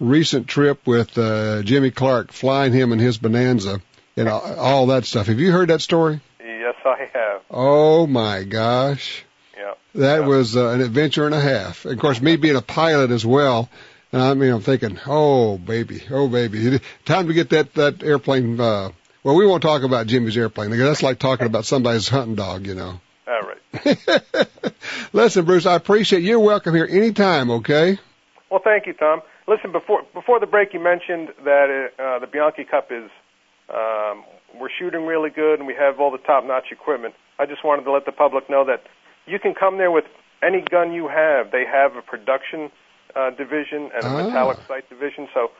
[0.00, 3.80] recent trip with uh, Jimmy Clark, flying him in his Bonanza
[4.16, 5.26] and all, all that stuff.
[5.26, 6.20] Have you heard that story?
[6.40, 7.42] Yes, I have.
[7.50, 9.24] Oh my gosh.
[9.56, 9.74] Yeah.
[9.94, 10.26] That Yeah.
[10.26, 11.84] was uh, an adventure and a half.
[11.84, 13.68] Of course, me being a pilot as well,
[14.12, 18.58] and I mean, I'm thinking, oh baby, oh baby, time to get that that airplane.
[18.60, 18.90] Uh,
[19.22, 22.66] well, we won't talk about Jimmy's airplane because that's like talking about somebody's hunting dog,
[22.66, 23.00] you know.
[23.28, 23.98] All right.
[25.12, 27.50] Listen, Bruce, I appreciate you're welcome here anytime.
[27.50, 27.98] Okay.
[28.50, 29.22] Well, thank you, Tom.
[29.48, 33.10] Listen, before before the break, you mentioned that uh, the Bianchi Cup is
[33.72, 34.24] um,
[34.58, 37.14] we're shooting really good and we have all the top-notch equipment.
[37.38, 38.82] I just wanted to let the public know that
[39.26, 40.04] you can come there with
[40.42, 41.50] any gun you have.
[41.50, 42.70] They have a production
[43.14, 44.22] uh, division and a Ah.
[44.24, 45.28] metallic sight division.
[45.34, 45.50] So,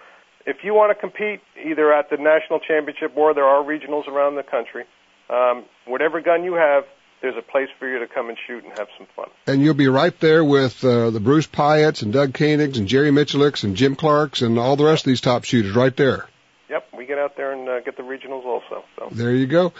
[0.45, 4.37] if you want to compete either at the national championship or there are regionals around
[4.37, 4.85] the country,
[5.29, 6.85] um, whatever gun you have,
[7.23, 9.27] there's a place for you to come and shoot and have some fun.
[9.47, 13.11] And you'll be right there with uh, the Bruce Piatts and Doug Koenigs and Jerry
[13.11, 16.27] Miculeks and Jim Clarks and all the rest of these top shooters right there.
[16.69, 18.85] Yep, we get out there and uh, get the regionals also.
[18.99, 19.73] So, There you go.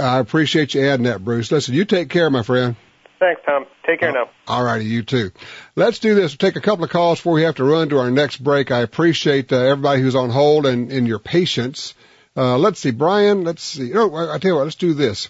[0.00, 1.50] I appreciate you adding that, Bruce.
[1.50, 2.76] Listen, you take care, my friend.
[3.18, 3.66] thanks, Tom.
[3.84, 4.30] Take care now.
[4.46, 5.32] All righty, you too.
[5.74, 6.32] Let's do this.
[6.32, 8.70] We'll take a couple of calls before we have to run to our next break.
[8.70, 11.94] I appreciate uh, everybody who's on hold and, and your patience.
[12.36, 13.42] Uh, let's see, Brian.
[13.42, 13.90] Let's see.
[13.94, 14.64] Oh, I I tell you what.
[14.64, 15.28] Let's do this.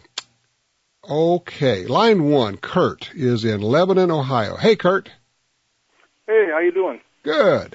[1.09, 2.59] Okay, line one.
[2.59, 4.57] Kurt is in Lebanon, Ohio.
[4.57, 5.09] Hey, Kurt.
[6.27, 7.01] Hey, how you doing?
[7.23, 7.75] Good.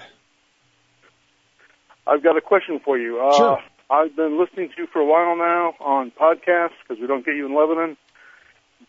[2.07, 3.19] I've got a question for you.
[3.19, 3.59] Uh, Sure.
[3.89, 7.35] I've been listening to you for a while now on podcasts because we don't get
[7.35, 7.97] you in Lebanon,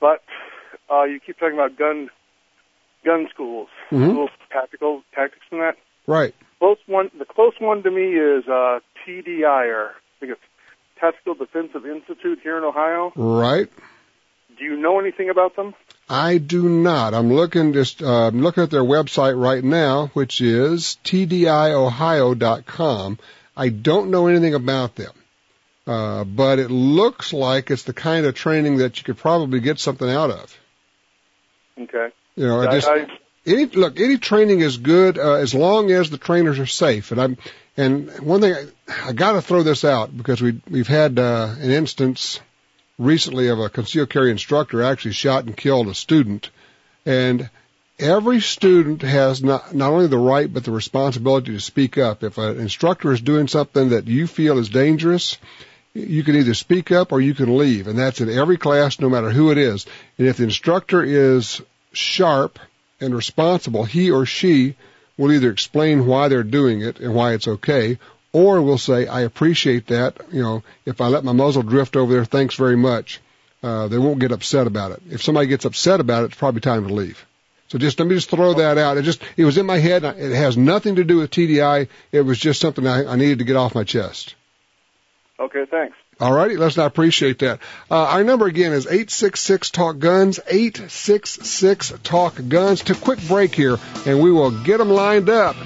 [0.00, 0.22] but
[0.90, 2.09] uh, you keep talking about gun
[3.05, 4.11] gun schools, Mhm.
[4.11, 5.76] schools tactical tactics and that.
[6.07, 6.35] Right.
[6.59, 10.40] Close one, the close one to me is uh, TDI, or I think it's
[10.98, 13.12] Tactical Defensive Institute here in Ohio.
[13.16, 13.68] Right.
[14.59, 15.74] Do you know anything about them?
[16.09, 17.14] I do not.
[17.14, 23.19] I'm looking just uh, I'm looking at their website right now, which is tdiohio.com.
[23.57, 25.12] I don't know anything about them,
[25.87, 29.81] uh, but it looks like it's the kind of training that you could probably get
[29.81, 30.59] something out of.
[31.79, 32.09] Okay.
[32.37, 33.07] You know, I just I-
[33.47, 37.12] any look any training is good uh, as long as the trainers are safe.
[37.12, 37.38] And I'm
[37.77, 41.55] and one thing I, I got to throw this out because we we've had uh,
[41.59, 42.40] an instance
[42.98, 46.50] recently of a concealed carry instructor actually shot and killed a student,
[47.04, 47.50] and
[47.98, 52.22] every student has not not only the right but the responsibility to speak up.
[52.22, 55.38] If an instructor is doing something that you feel is dangerous,
[55.94, 59.09] you can either speak up or you can leave, and that's in every class, no
[59.09, 59.87] matter who it is.
[60.18, 61.61] And if the instructor is
[61.92, 62.59] sharp
[63.00, 64.76] and responsible, he or she
[65.16, 67.98] will either explain why they're doing it and why it's okay,
[68.37, 70.20] or we'll say, I appreciate that.
[70.31, 73.18] You know, if I let my muzzle drift over there, thanks very much.
[73.62, 75.03] Uh, they won't get upset about it.
[75.09, 77.25] If somebody gets upset about it, it's probably time to leave.
[77.68, 78.99] So just let me just throw that out.
[78.99, 80.05] It just it was in my head.
[80.05, 81.88] It has nothing to do with TDI.
[82.12, 84.35] It was just something I, I needed to get off my chest.
[85.40, 85.96] Okay, thanks.
[86.20, 87.61] All righty, let's not appreciate that.
[87.90, 92.83] Uh, our number again is 866 Talk Guns, 866 Talk Guns.
[92.83, 95.57] To quick break here, and we will get them lined up.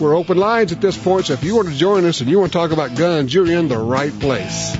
[0.00, 2.40] We're open lines at this point, so if you want to join us and you
[2.40, 4.74] want to talk about guns, you're in the right place.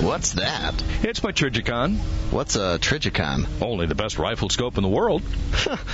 [0.00, 0.82] What's that?
[1.02, 1.98] It's my Trijicon.
[2.30, 3.46] What's a Trijicon?
[3.60, 5.22] Only the best rifle scope in the world.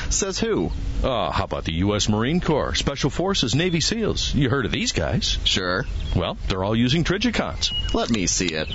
[0.09, 0.70] Says who?
[1.03, 2.09] Uh, how about the U.S.
[2.09, 4.33] Marine Corps, Special Forces, Navy SEALs?
[4.33, 5.37] You heard of these guys?
[5.42, 5.85] Sure.
[6.14, 7.72] Well, they're all using Trijicons.
[7.92, 8.68] Let me see it.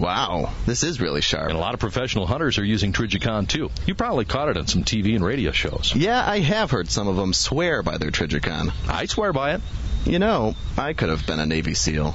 [0.00, 1.48] Wow, this is really sharp.
[1.48, 3.70] And a lot of professional hunters are using Trijicon too.
[3.84, 5.92] You probably caught it on some TV and radio shows.
[5.94, 8.72] Yeah, I have heard some of them swear by their Trijicon.
[8.88, 9.60] I swear by it.
[10.06, 12.14] You know, I could have been a Navy SEAL.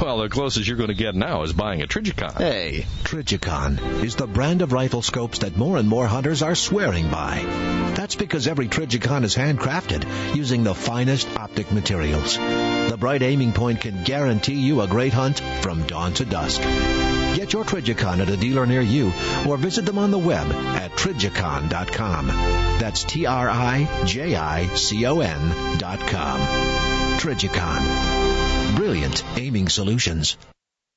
[0.00, 2.36] Well, the closest you're going to get now is buying a Trijicon.
[2.36, 2.86] Hey.
[3.04, 7.42] Trijicon is the brand of rifle scopes that more and more hunters are swearing by.
[7.94, 12.36] That's because every Trijicon is handcrafted using the finest optic materials.
[12.36, 16.60] The bright aiming point can guarantee you a great hunt from dawn to dusk.
[17.34, 19.12] Get your Trijicon at a dealer near you
[19.48, 22.26] or visit them on the web at trijicon.com.
[22.26, 23.98] That's T-R-I-J-I-C-O-N
[25.78, 26.40] dot com.
[27.18, 28.76] Trijicon.
[28.76, 30.36] Brilliant aiming solutions.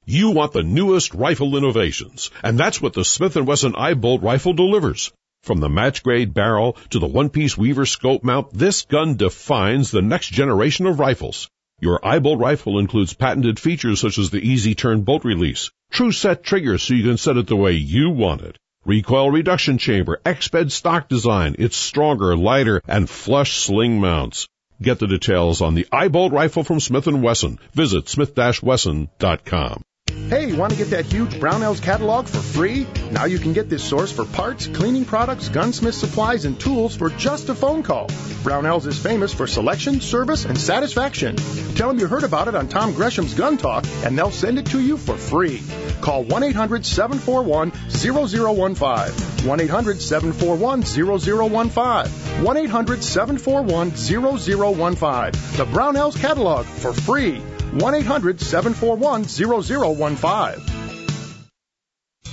[0.05, 4.53] You want the newest rifle innovations, and that's what the Smith & Wesson iBolt rifle
[4.53, 5.11] delivers.
[5.43, 10.01] From the match grade barrel to the one-piece Weaver scope mount, this gun defines the
[10.01, 11.49] next generation of rifles.
[11.81, 16.41] Your iBolt rifle includes patented features such as the easy turn bolt release, true set
[16.41, 20.71] trigger so you can set it the way you want it, recoil reduction chamber, X-Bed
[20.71, 24.47] stock design, it's stronger, lighter, and flush sling mounts.
[24.81, 27.59] Get the details on the iBolt rifle from Smith & Wesson.
[27.73, 29.83] Visit smith-wesson.com.
[30.29, 32.87] Hey, want to get that huge Brownells catalog for free?
[33.11, 37.11] Now you can get this source for parts, cleaning products, gunsmith supplies, and tools for
[37.11, 38.07] just a phone call.
[38.07, 41.35] Brownells is famous for selection, service, and satisfaction.
[41.75, 44.65] Tell them you heard about it on Tom Gresham's Gun Talk, and they'll send it
[44.67, 45.61] to you for free.
[46.01, 49.47] Call 1 800 741 0015.
[49.47, 52.43] 1 800 741 0015.
[52.43, 55.31] 1 800 741 0015.
[55.57, 57.43] The Brownells catalog for free.
[57.75, 60.84] 1 800 741 0015.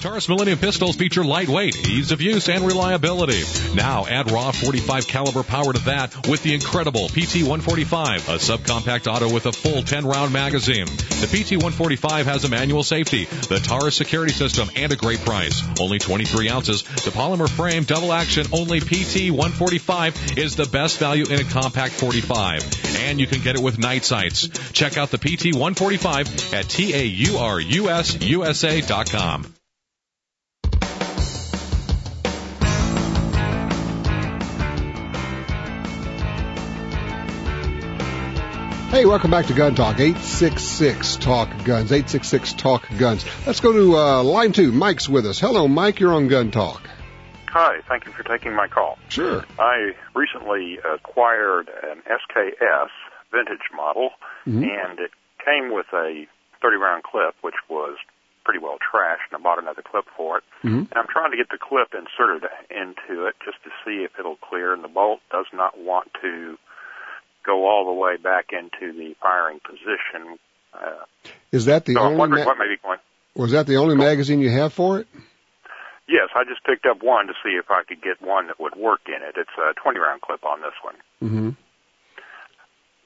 [0.03, 3.45] Taurus Millennium pistols feature lightweight, ease of use, and reliability.
[3.77, 9.33] Now add raw 45 caliber power to that with the incredible PT-145, a subcompact auto
[9.33, 10.87] with a full 10 round magazine.
[10.87, 15.62] The PT-145 has a manual safety, the Taurus security system, and a great price.
[15.79, 16.83] Only 23 ounces.
[16.83, 22.99] The polymer frame double action only PT-145 is the best value in a compact 45.
[23.03, 24.49] And you can get it with night sights.
[24.73, 27.62] Check out the PT-145 at TAURUSUSA.com.
[38.92, 39.98] Hey, welcome back to Gun Talk.
[39.98, 41.90] 866 Talk Guns.
[41.90, 43.24] 866 Talk Guns.
[43.46, 44.70] Let's go to uh, line two.
[44.70, 45.40] Mike's with us.
[45.40, 45.98] Hello, Mike.
[45.98, 46.87] You're on Gun Talk.
[47.48, 48.98] Hi, thank you for taking my call.
[49.09, 49.46] Sure.
[49.59, 52.90] I recently acquired an SKS
[53.33, 54.11] vintage model,
[54.46, 54.68] Mhm.
[54.68, 55.11] and it
[55.42, 56.26] came with a
[56.61, 57.96] 30 round clip, which was
[58.44, 60.44] pretty well trashed, and I bought another clip for it.
[60.64, 60.90] Mhm.
[60.90, 64.37] And I'm trying to get the clip inserted into it just to see if it'll
[64.37, 66.59] clear, and the bolt does not want to
[67.44, 70.38] go all the way back into the firing position.
[70.74, 71.05] Uh,
[71.50, 72.98] Is that the so I'm only wondering ma- what may be going.
[73.35, 75.07] was that the only magazine you have for it?
[76.09, 78.74] Yes, I just picked up one to see if I could get one that would
[78.74, 79.35] work in it.
[79.37, 80.94] It's a 20 round clip on this one.
[81.22, 81.50] Mm-hmm.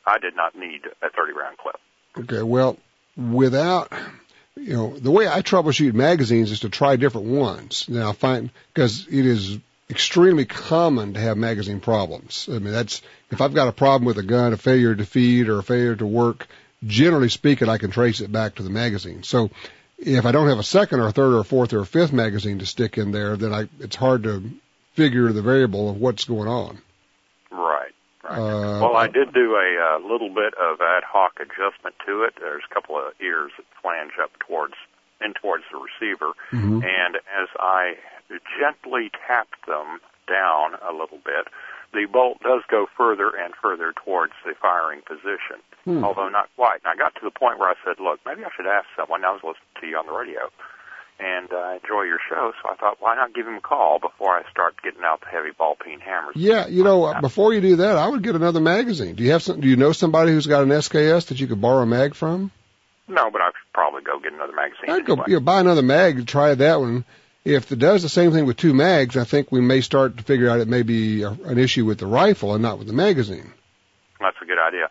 [0.07, 1.77] I did not need a 30 round clip.
[2.19, 2.79] Okay, well,
[3.17, 3.93] without,
[4.57, 7.87] you know, the way I troubleshoot magazines is to try different ones.
[7.89, 9.59] Now, find because it is
[9.91, 12.49] extremely common to have magazine problems.
[12.51, 15.49] I mean, that's if I've got a problem with a gun, a failure to feed
[15.49, 16.47] or a failure to work.
[16.85, 19.23] Generally speaking, I can trace it back to the magazine.
[19.23, 19.51] So,
[19.99, 22.99] if I don't have a second or third or fourth or fifth magazine to stick
[22.99, 24.51] in there, then I it's hard to
[24.93, 26.79] figure the variable of what's going on.
[27.51, 27.93] Right.
[28.23, 28.39] Right.
[28.39, 32.35] Uh, well, I did do a uh, little bit of ad hoc adjustment to it.
[32.39, 34.75] There's a couple of ears that flange up towards
[35.25, 36.85] in towards the receiver, Mhm.
[36.85, 37.97] and as I
[38.59, 41.47] gently tapped them down a little bit,
[41.93, 46.05] the bolt does go further and further towards the firing position, Hmm.
[46.05, 46.81] although not quite.
[46.85, 49.25] And I got to the point where I said, "Look, maybe I should ask someone."
[49.25, 50.51] I was listening to you on the radio,
[51.19, 54.37] and uh, enjoy your show, so I thought, why not give him a call before
[54.37, 56.35] I start getting out the heavy ball peen hammers?
[56.37, 59.15] Yeah, you know, uh, before you do that, I would get another magazine.
[59.15, 59.61] Do you have some?
[59.61, 62.51] Do you know somebody who's got an SKS that you could borrow a mag from?
[63.09, 64.91] No, but I should probably go get another magazine.
[64.91, 67.05] I'd go you know, buy another mag, try that one.
[67.45, 70.25] If it does the same thing with two mags, I think we may start to
[70.25, 72.93] figure out it may be a, an issue with the rifle and not with the
[72.93, 73.53] magazine.
[74.19, 74.89] That's a good idea.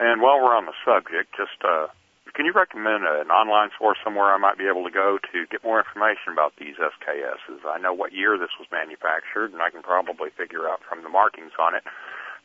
[0.00, 1.88] And while we're on the subject, just uh,
[2.32, 5.62] can you recommend an online source somewhere I might be able to go to get
[5.62, 7.66] more information about these SKSs?
[7.66, 11.10] I know what year this was manufactured, and I can probably figure out from the
[11.10, 11.82] markings on it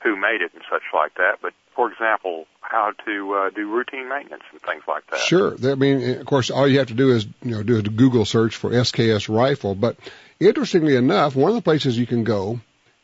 [0.04, 1.38] who made it and such like that.
[1.42, 5.20] But for example, how to uh, do routine maintenance and things like that.
[5.20, 5.56] Sure.
[5.64, 8.26] I mean, of course, all you have to do is you know do a Google
[8.26, 9.76] search for SKS rifle.
[9.76, 9.98] But
[10.40, 12.60] interestingly enough, one of the places you can go,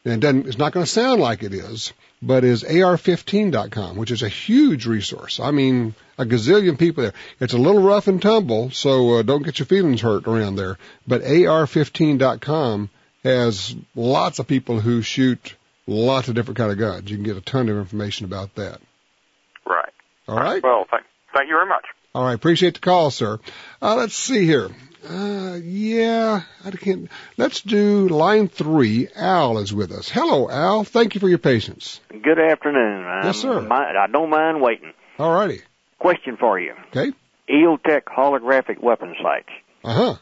[0.05, 4.23] and it it's not going to sound like it is, but is AR15.com, which is
[4.23, 5.39] a huge resource.
[5.39, 7.13] I mean, a gazillion people there.
[7.39, 10.77] It's a little rough and tumble, so uh, don't get your feelings hurt around there.
[11.07, 12.89] But AR15.com
[13.23, 15.55] has lots of people who shoot
[15.89, 17.09] lots of different kind of guns.
[17.09, 18.79] You can get a ton of information about that.
[19.65, 19.91] Right.
[20.27, 20.61] All right.
[20.63, 21.03] Well, thank,
[21.35, 21.85] thank you very much.
[22.15, 22.33] All right.
[22.35, 23.39] Appreciate the call, sir.
[23.81, 24.69] Uh, let's see here.
[25.07, 27.09] Uh, yeah, I can't.
[27.37, 29.07] Let's do line three.
[29.15, 30.09] Al is with us.
[30.09, 30.83] Hello, Al.
[30.83, 32.01] Thank you for your patience.
[32.09, 33.05] Good afternoon.
[33.05, 33.61] I'm, Yes, sir.
[33.61, 34.91] mi- I don't mind waiting.
[35.17, 35.61] All righty.
[35.99, 36.73] Question for you.
[36.89, 37.13] Okay.
[37.49, 39.49] EOTech holographic weapon sights.
[39.83, 40.15] Uh huh.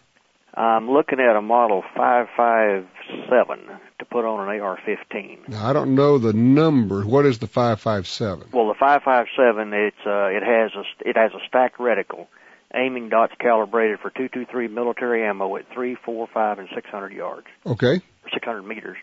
[0.54, 3.60] I'm looking at a model 557
[4.00, 5.50] to put on an AR-15.
[5.50, 7.02] Now I don't know the number.
[7.04, 8.48] What is the five five seven?
[8.52, 12.28] Well, the 557, it's uh, it has a it has a stacked reticle,
[12.76, 18.02] aiming dots calibrated for 223 military ammo at 3, 4, 5, and 600 yards, Okay.
[18.34, 18.98] 600 meters.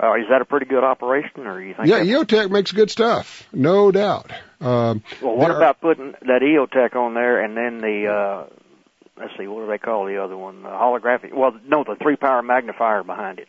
[0.00, 1.88] Uh, is that a pretty good operation, or you think?
[1.88, 4.30] Yeah, EOTech makes good stuff, no doubt.
[4.60, 8.44] Um, Well, what there are- about putting that EOTech on there and then the, uh,
[9.18, 10.62] let's see, what do they call the other one?
[10.62, 13.48] The holographic, well, no, the three power magnifier behind it,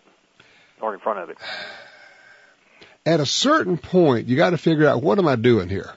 [0.82, 1.38] or in front of it.
[3.05, 5.91] at a certain point, you got to figure out what am I doing here.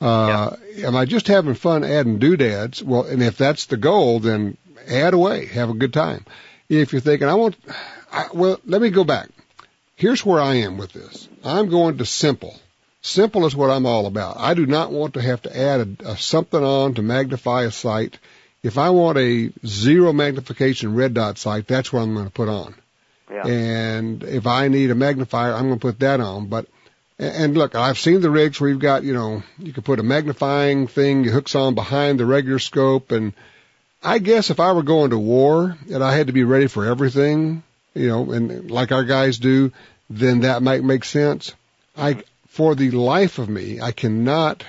[0.00, 2.82] Uh, am I just having fun adding doodads?
[2.82, 4.56] Well, and if that's the goal, then
[4.88, 6.24] add away, have a good time.
[6.68, 7.56] If you're thinking, I want,
[8.10, 9.28] I, well, let me go back.
[9.94, 11.28] Here's where I am with this.
[11.44, 12.58] I'm going to simple.
[13.02, 14.38] Simple is what I'm all about.
[14.38, 17.70] I do not want to have to add a, a something on to magnify a
[17.70, 18.18] sight.
[18.62, 22.48] If I want a zero magnification red dot sight, that's what I'm going to put
[22.48, 22.74] on.
[23.46, 26.46] And if I need a magnifier, I'm going to put that on.
[26.46, 26.66] But
[27.18, 30.02] and look, I've seen the rigs where you've got, you know, you can put a
[30.02, 33.12] magnifying thing, it hooks on behind the regular scope.
[33.12, 33.32] And
[34.02, 36.84] I guess if I were going to war and I had to be ready for
[36.84, 37.62] everything,
[37.94, 39.72] you know, and like our guys do,
[40.10, 41.52] then that might make sense.
[41.96, 44.64] I, for the life of me, I cannot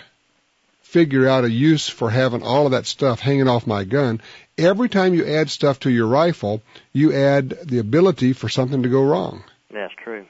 [0.81, 4.21] figure out a use for having all of that stuff hanging off my gun.
[4.57, 8.89] Every time you add stuff to your rifle, you add the ability for something to
[8.89, 9.43] go wrong.
[9.71, 10.25] That's true.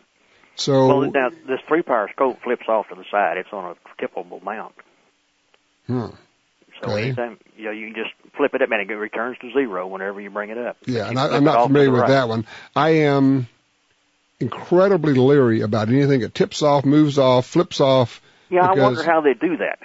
[0.55, 3.37] So well, now this three-power scope flips off to the side.
[3.37, 4.75] It's on a tippable mount.
[5.87, 6.07] Hmm.
[6.81, 7.03] So Okay.
[7.07, 10.21] anytime you know, you can just flip it up and it returns to zero whenever
[10.21, 10.77] you bring it up.
[10.85, 12.09] Yeah, and I, I'm not familiar with right.
[12.09, 12.45] that one.
[12.75, 13.47] I am
[14.39, 18.21] incredibly leery about anything that tips off, moves off, flips off.
[18.49, 19.79] Yeah, I wonder how they do that.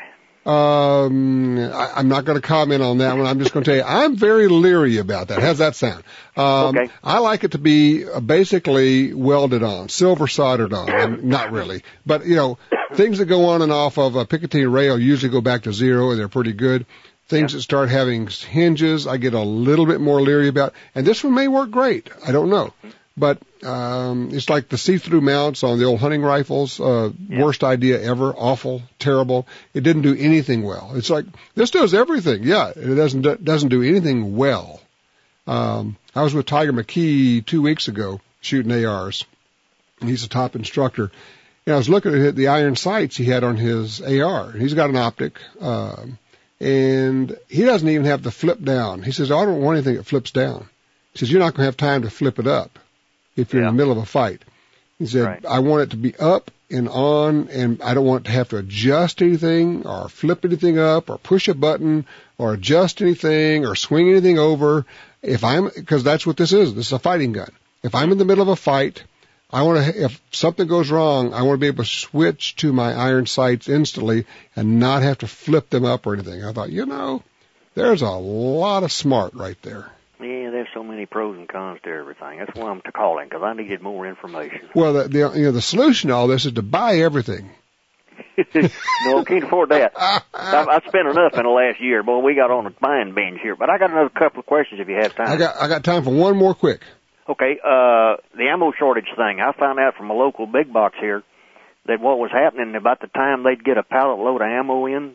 [0.46, 3.26] Um, I, I'm not going to comment on that one.
[3.26, 5.40] I'm just going to tell you I'm very leery about that.
[5.42, 6.04] How's that sound?
[6.36, 6.92] Um, Okay.
[7.02, 10.90] I like it to be uh, basically welded on, silver soldered on.
[10.90, 12.58] I'm, not really, but you know,
[12.94, 16.10] things that go on and off of a Picatinny rail usually go back to zero,
[16.10, 16.86] and they're pretty good.
[17.26, 20.72] Things that start having hinges, I get a little bit more leery about.
[20.94, 22.08] And this one may work great.
[22.26, 22.72] I don't know.
[23.18, 26.80] But um, it's like the see-through mounts on the old hunting rifles.
[26.80, 28.32] Uh, Worst idea ever.
[28.32, 28.82] Awful.
[28.98, 29.46] Terrible.
[29.74, 30.92] It didn't do anything well.
[30.94, 32.44] It's like this does everything.
[32.44, 34.80] Yeah, it doesn't doesn't do anything well.
[35.46, 39.24] Um, I was with Tiger McKee two weeks ago shooting ARs.
[40.00, 41.10] He's a top instructor.
[41.66, 44.52] And I was looking at the iron sights he had on his AR.
[44.52, 45.38] He's got an optic.
[45.60, 46.18] Um,
[46.60, 49.02] and he doesn't even have the flip down.
[49.02, 50.68] He says, I don't want anything that flips down.
[51.12, 52.78] He says, you're not going to have time to flip it up
[53.38, 54.42] if you're in the middle of a fight.
[54.98, 55.46] He said, Right.
[55.46, 58.58] I want it to be up and on and I don't want to have to
[58.58, 64.10] adjust anything or flip anything up or push a button or adjust anything or swing
[64.10, 64.84] anything over.
[65.22, 66.74] If I'm, cause that's what this is.
[66.74, 67.50] This is a fighting gun.
[67.82, 69.04] If I'm in the middle of a fight,
[69.50, 72.72] I want to, if something goes wrong, I want to be able to switch to
[72.72, 76.44] my iron sights instantly and not have to flip them up or anything.
[76.44, 77.22] I thought, you know,
[77.74, 79.90] there's a lot of smart right there.
[80.58, 82.40] There's so many pros and cons to everything.
[82.40, 84.62] That's why I'm calling because I needed more information.
[84.74, 87.50] Well, the, the, you know, the solution to all this is to buy everything.
[89.06, 89.92] no, can't afford that.
[89.96, 92.02] I've, I've spent enough in the last year.
[92.02, 93.54] Boy, we got on a buying binge here.
[93.54, 95.28] But I got another couple of questions if you have time.
[95.28, 96.82] I got, I got time for one more quick.
[97.28, 99.38] Okay, uh, the ammo shortage thing.
[99.40, 101.22] I found out from a local big box here
[101.86, 105.14] that what was happening about the time they'd get a pallet load of ammo in,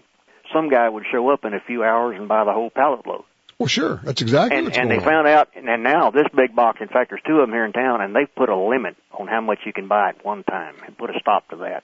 [0.53, 3.25] some guy would show up in a few hours and buy the whole pallet load.
[3.63, 5.03] Well, sure, that's exactly And, and they on.
[5.03, 7.71] found out, and now this big box, in fact, there's two of them here in
[7.71, 10.75] town, and they've put a limit on how much you can buy at one time
[10.85, 11.83] and put a stop to that.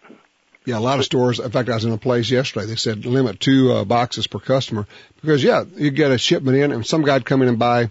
[0.65, 1.39] Yeah, a lot of stores.
[1.39, 2.65] In fact, I was in a place yesterday.
[2.65, 4.88] They said limit two uh, boxes per customer
[5.21, 7.89] because yeah, you get a shipment in, and some guy'd come in and buy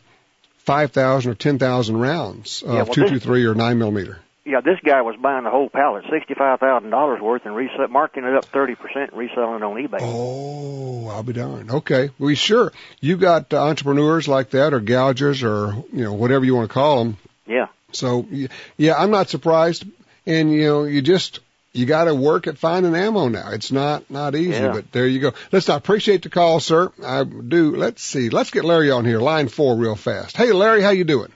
[0.59, 4.19] five thousand or ten thousand rounds of Yeah, well, two this- or nine millimeter.
[4.49, 8.25] Yeah, this guy was buying the whole pallet, sixty-five thousand dollars worth, and resell, marking
[8.25, 9.99] it up thirty percent, and reselling it on eBay.
[10.01, 11.71] Oh, I'll be darned.
[11.71, 12.73] Okay, well, sure.
[13.01, 16.73] You got uh, entrepreneurs like that, or gougers, or you know whatever you want to
[16.73, 17.17] call them.
[17.47, 17.67] Yeah.
[17.93, 19.85] So y- yeah, I'm not surprised.
[20.27, 21.41] And you know, you just
[21.75, 23.51] you got to work at finding ammo now.
[23.53, 24.73] It's not not easy, Yeah.
[24.73, 25.33] but there you go.
[25.53, 25.69] Let's.
[25.69, 26.91] I appreciate the call, sir.
[27.05, 27.77] I do.
[27.77, 28.31] Let's see.
[28.31, 30.39] Let's get Larry on here, line four, real fast.
[30.39, 31.33] Hey, Larry, how you doing?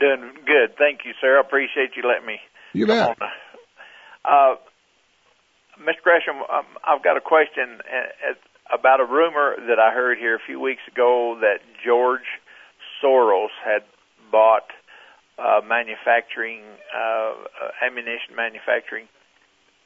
[0.00, 0.76] Doing good.
[0.76, 1.36] Thank you, sir.
[1.36, 2.40] I appreciate you letting me.
[2.72, 3.18] You bet.
[4.24, 4.56] Uh,
[5.80, 6.02] Mr.
[6.02, 8.34] Gresham, um, I've got a question uh,
[8.74, 12.26] about a rumor that I heard here a few weeks ago that George
[13.00, 13.82] Soros had
[14.32, 14.68] bought
[15.38, 16.62] uh, manufacturing,
[16.94, 19.06] uh, uh, ammunition manufacturing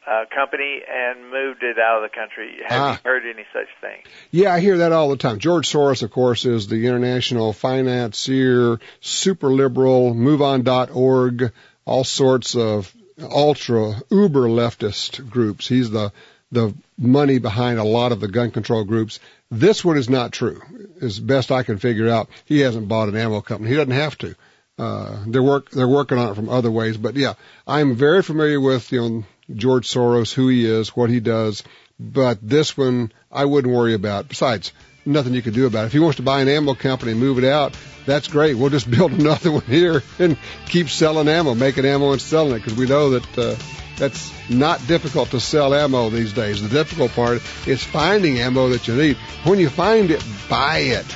[0.06, 2.56] uh, company and moved it out of the country.
[2.66, 2.92] Have Ah.
[3.04, 4.02] you heard any such thing?
[4.30, 5.38] Yeah, I hear that all the time.
[5.38, 11.52] George Soros, of course, is the international financier, super liberal, MoveOn.org,
[11.84, 15.68] all sorts of ultra uber leftist groups.
[15.68, 16.12] He's the
[16.50, 19.20] the money behind a lot of the gun control groups.
[19.50, 20.60] This one is not true,
[21.00, 22.28] as best I can figure out.
[22.44, 23.70] He hasn't bought an ammo company.
[23.70, 24.34] He doesn't have to.
[24.78, 26.96] Uh, they're work they're working on it from other ways.
[26.96, 27.34] But yeah,
[27.66, 29.24] I'm very familiar with you know
[29.54, 31.62] George Soros, who he is, what he does.
[31.98, 34.28] But this one I wouldn't worry about.
[34.28, 34.72] Besides,
[35.04, 35.86] nothing you can do about it.
[35.86, 37.76] If he wants to buy an ammo company and move it out,
[38.06, 38.56] that's great.
[38.56, 40.36] We'll just build another one here and
[40.66, 43.56] keep selling ammo, making ammo and selling it because we know that uh,
[43.96, 46.62] That's not difficult to sell ammo these days.
[46.62, 49.16] The difficult part is finding ammo that you need.
[49.44, 51.06] When you find it, buy it.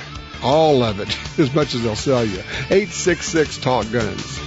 [0.43, 2.39] All of it, as much as they'll sell you.
[2.69, 4.39] 866 Talk Guns.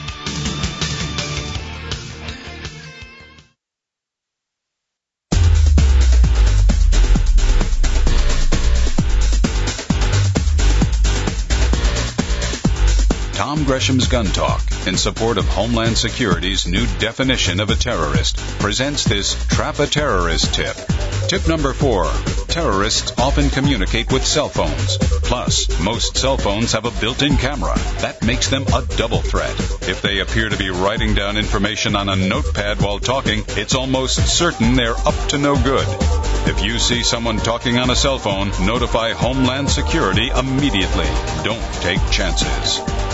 [13.64, 19.34] Gresham's Gun Talk, in support of Homeland Security's new definition of a terrorist, presents this
[19.48, 20.76] Trap a Terrorist tip.
[21.28, 22.10] Tip number four.
[22.48, 24.98] Terrorists often communicate with cell phones.
[24.98, 27.74] Plus, most cell phones have a built-in camera.
[28.00, 29.58] That makes them a double threat.
[29.88, 34.36] If they appear to be writing down information on a notepad while talking, it's almost
[34.36, 35.86] certain they're up to no good.
[36.48, 41.08] If you see someone talking on a cell phone, notify Homeland Security immediately.
[41.44, 43.09] Don't take chances.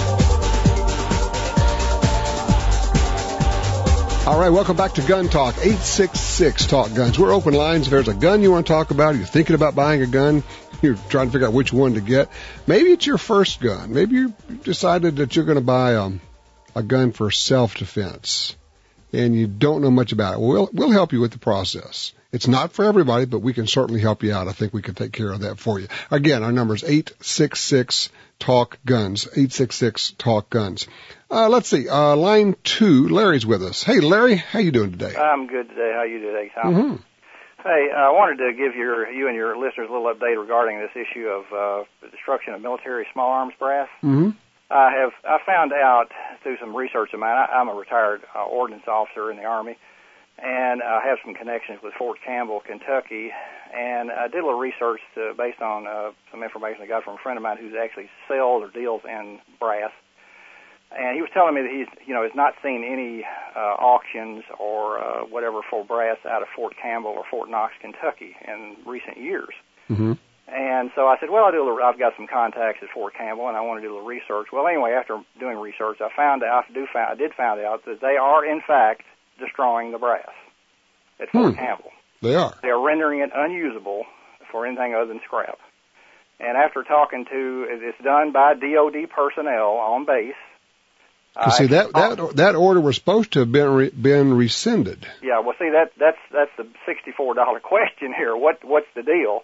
[4.27, 7.17] All right, welcome back to Gun Talk, 866 Talk Guns.
[7.17, 7.87] We're open lines.
[7.87, 10.43] If there's a gun you want to talk about, you're thinking about buying a gun,
[10.83, 12.29] you're trying to figure out which one to get.
[12.67, 13.93] Maybe it's your first gun.
[13.93, 16.21] Maybe you decided that you're going to buy um,
[16.75, 18.57] a gun for self-defense
[19.13, 20.41] and you don't know much about it.
[20.41, 22.13] We'll, we'll help you with the process.
[22.37, 24.47] It's not for everybody, but we can certainly help you out.
[24.47, 25.89] I think we can take care of that for you.
[26.11, 30.87] Again, our number is 866 Talk Guns, 866 Talk Guns.
[31.31, 33.83] Uh, let's see, uh, line two, Larry's with us.
[33.83, 35.17] Hey, Larry, how you doing today?
[35.17, 35.93] I'm good today.
[35.97, 36.75] How you today, Tom?
[36.75, 36.97] Mm-hmm.
[37.63, 40.93] Hey, I wanted to give your you and your listeners a little update regarding this
[40.93, 43.89] issue of uh, the destruction of military small arms brass.
[44.05, 44.31] Mm-hmm.
[44.71, 46.13] I have I found out
[46.43, 47.35] through some research of mine.
[47.35, 49.79] I, I'm a retired uh, ordnance officer in the Army,
[50.39, 53.31] and I have some connections with Fort Campbell, Kentucky.
[53.75, 57.15] And I did a little research to, based on uh, some information I got from
[57.15, 59.91] a friend of mine who's actually sells or deals in brass.
[60.93, 63.25] And he was telling me that he's, you know, has not seen any
[63.57, 68.37] uh, auctions or uh, whatever for brass out of Fort Campbell or Fort Knox, Kentucky,
[68.47, 69.53] in recent years.
[69.91, 70.13] Mm-hmm.
[70.47, 73.15] And so I said, well, I'll do a little, I've got some contacts at Fort
[73.19, 74.53] Campbell, and I want to do a little research.
[74.53, 77.85] Well, anyway, after doing research, I found out, I do found, I did find out
[77.87, 79.03] that they are in fact
[79.39, 80.29] destroying the brass
[81.21, 81.59] at Fort Hmm.
[81.59, 81.91] Campbell.
[82.23, 82.55] They are.
[82.63, 84.05] They are rendering it unusable
[84.51, 85.59] for anything other than scrap.
[86.41, 90.35] And after talking to, it's done by DoD personnel on base.
[91.35, 95.07] Uh, see, that, that, that order was supposed to have been, re- been rescinded.
[95.23, 98.35] Yeah, well, see that that's that's the sixty-four dollar question here.
[98.35, 99.43] What what's the deal?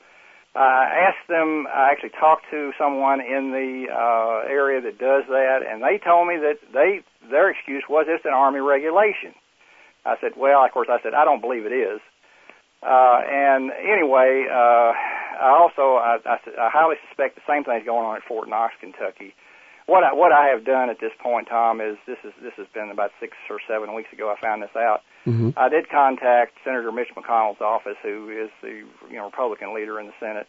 [0.56, 1.66] Uh, I asked them.
[1.66, 6.28] I actually talked to someone in the uh, area that does that, and they told
[6.28, 9.34] me that they their excuse was it's an army regulation.
[10.04, 12.00] I said, well, of course, I said I don't believe it is.
[12.82, 14.90] Uh, and anyway, uh,
[15.38, 18.74] I also I, I, I highly suspect the same thing's going on at Fort Knox,
[18.80, 19.34] Kentucky.
[19.86, 22.66] What I, what I have done at this point, Tom, is this is this has
[22.74, 24.32] been about six or seven weeks ago.
[24.36, 25.02] I found this out.
[25.26, 25.50] Mm-hmm.
[25.56, 30.06] I did contact Senator Mitch McConnell's office, who is the you know Republican leader in
[30.06, 30.46] the Senate,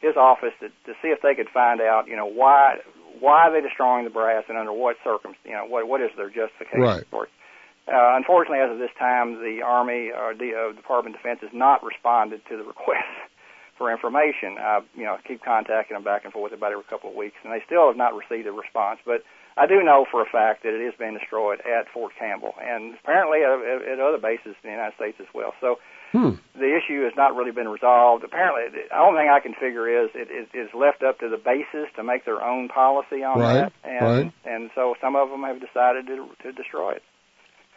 [0.00, 2.76] his office to, to see if they could find out you know why
[3.18, 6.10] why are they destroying the brass and under what circum you know what what is
[6.16, 7.04] their justification Right.
[7.10, 7.30] for it.
[7.88, 11.50] Uh, unfortunately, as of this time, the Army or the uh, Department of Defense has
[11.52, 13.10] not responded to the request
[13.78, 14.56] for information.
[14.58, 17.52] I, you know, keep contacting them back and forth about every couple of weeks, and
[17.52, 19.00] they still have not received a response.
[19.04, 19.24] But
[19.56, 22.94] I do know for a fact that it is being destroyed at Fort Campbell, and
[23.02, 25.52] apparently at, at other bases in the United States as well.
[25.60, 25.78] So
[26.12, 26.36] Hmm.
[26.54, 28.22] the issue has not really been resolved.
[28.22, 31.38] Apparently, the only thing I can figure is it is is left up to the
[31.38, 34.32] bases to make their own policy on Right, that, and right.
[34.44, 37.02] and so some of them have decided to to destroy it.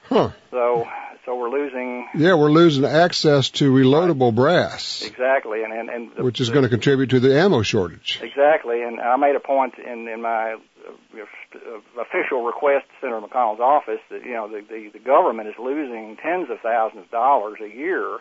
[0.09, 0.31] Huh.
[0.51, 0.87] So
[1.25, 6.23] so we're losing Yeah, we're losing access to reloadable brass, exactly, and and, and the,
[6.23, 8.19] which is going to contribute to the ammo shortage.
[8.21, 13.21] Exactly, and I made a point in in my uh, uh, official request to Senator
[13.25, 17.11] McConnell's office that you know the, the the government is losing tens of thousands of
[17.11, 18.19] dollars a year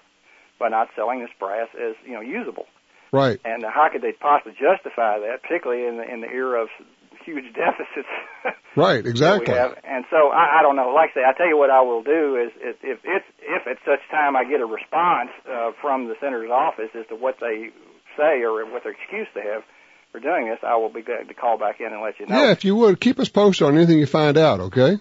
[0.59, 2.67] by not selling this brass as you know usable.
[3.13, 3.39] Right.
[3.45, 6.69] And how could they possibly justify that, particularly in the in the era of
[7.25, 8.09] huge deficits
[8.77, 9.55] Right, exactly.
[9.55, 10.93] And so I, I don't know.
[10.95, 13.67] Like I say, I tell you what I will do is if if if, if
[13.67, 17.37] at such time I get a response uh, from the senator's office as to what
[17.41, 17.71] they
[18.17, 19.63] say or what their excuse they have
[20.11, 22.37] for doing this, I will be glad to call back in and let you know.
[22.37, 24.99] Yeah, if you would, keep us posted on anything you find out, okay?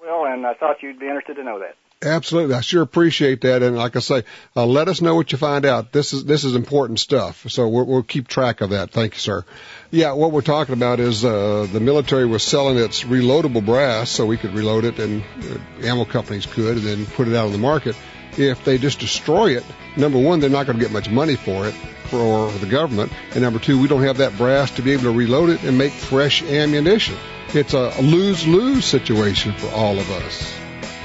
[0.00, 1.76] Well, and I thought you'd be interested to know that.
[2.02, 2.54] Absolutely.
[2.54, 3.62] I sure appreciate that.
[3.62, 4.24] And like I say,
[4.56, 5.92] uh, let us know what you find out.
[5.92, 7.44] This is, this is important stuff.
[7.50, 8.90] So we'll, we'll keep track of that.
[8.90, 9.44] Thank you, sir.
[9.90, 14.24] Yeah, what we're talking about is, uh, the military was selling its reloadable brass so
[14.24, 17.52] we could reload it and uh, ammo companies could and then put it out on
[17.52, 17.96] the market.
[18.38, 19.64] If they just destroy it,
[19.96, 21.74] number one, they're not going to get much money for it
[22.04, 23.12] for the government.
[23.32, 25.76] And number two, we don't have that brass to be able to reload it and
[25.76, 27.16] make fresh ammunition.
[27.48, 30.59] It's a lose-lose situation for all of us.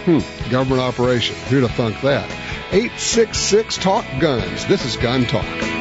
[0.06, 1.36] Hmm, government operation.
[1.49, 2.30] Who'd have thunk that?
[2.72, 4.66] 866 Talk Guns.
[4.68, 5.74] This is Gun Talk.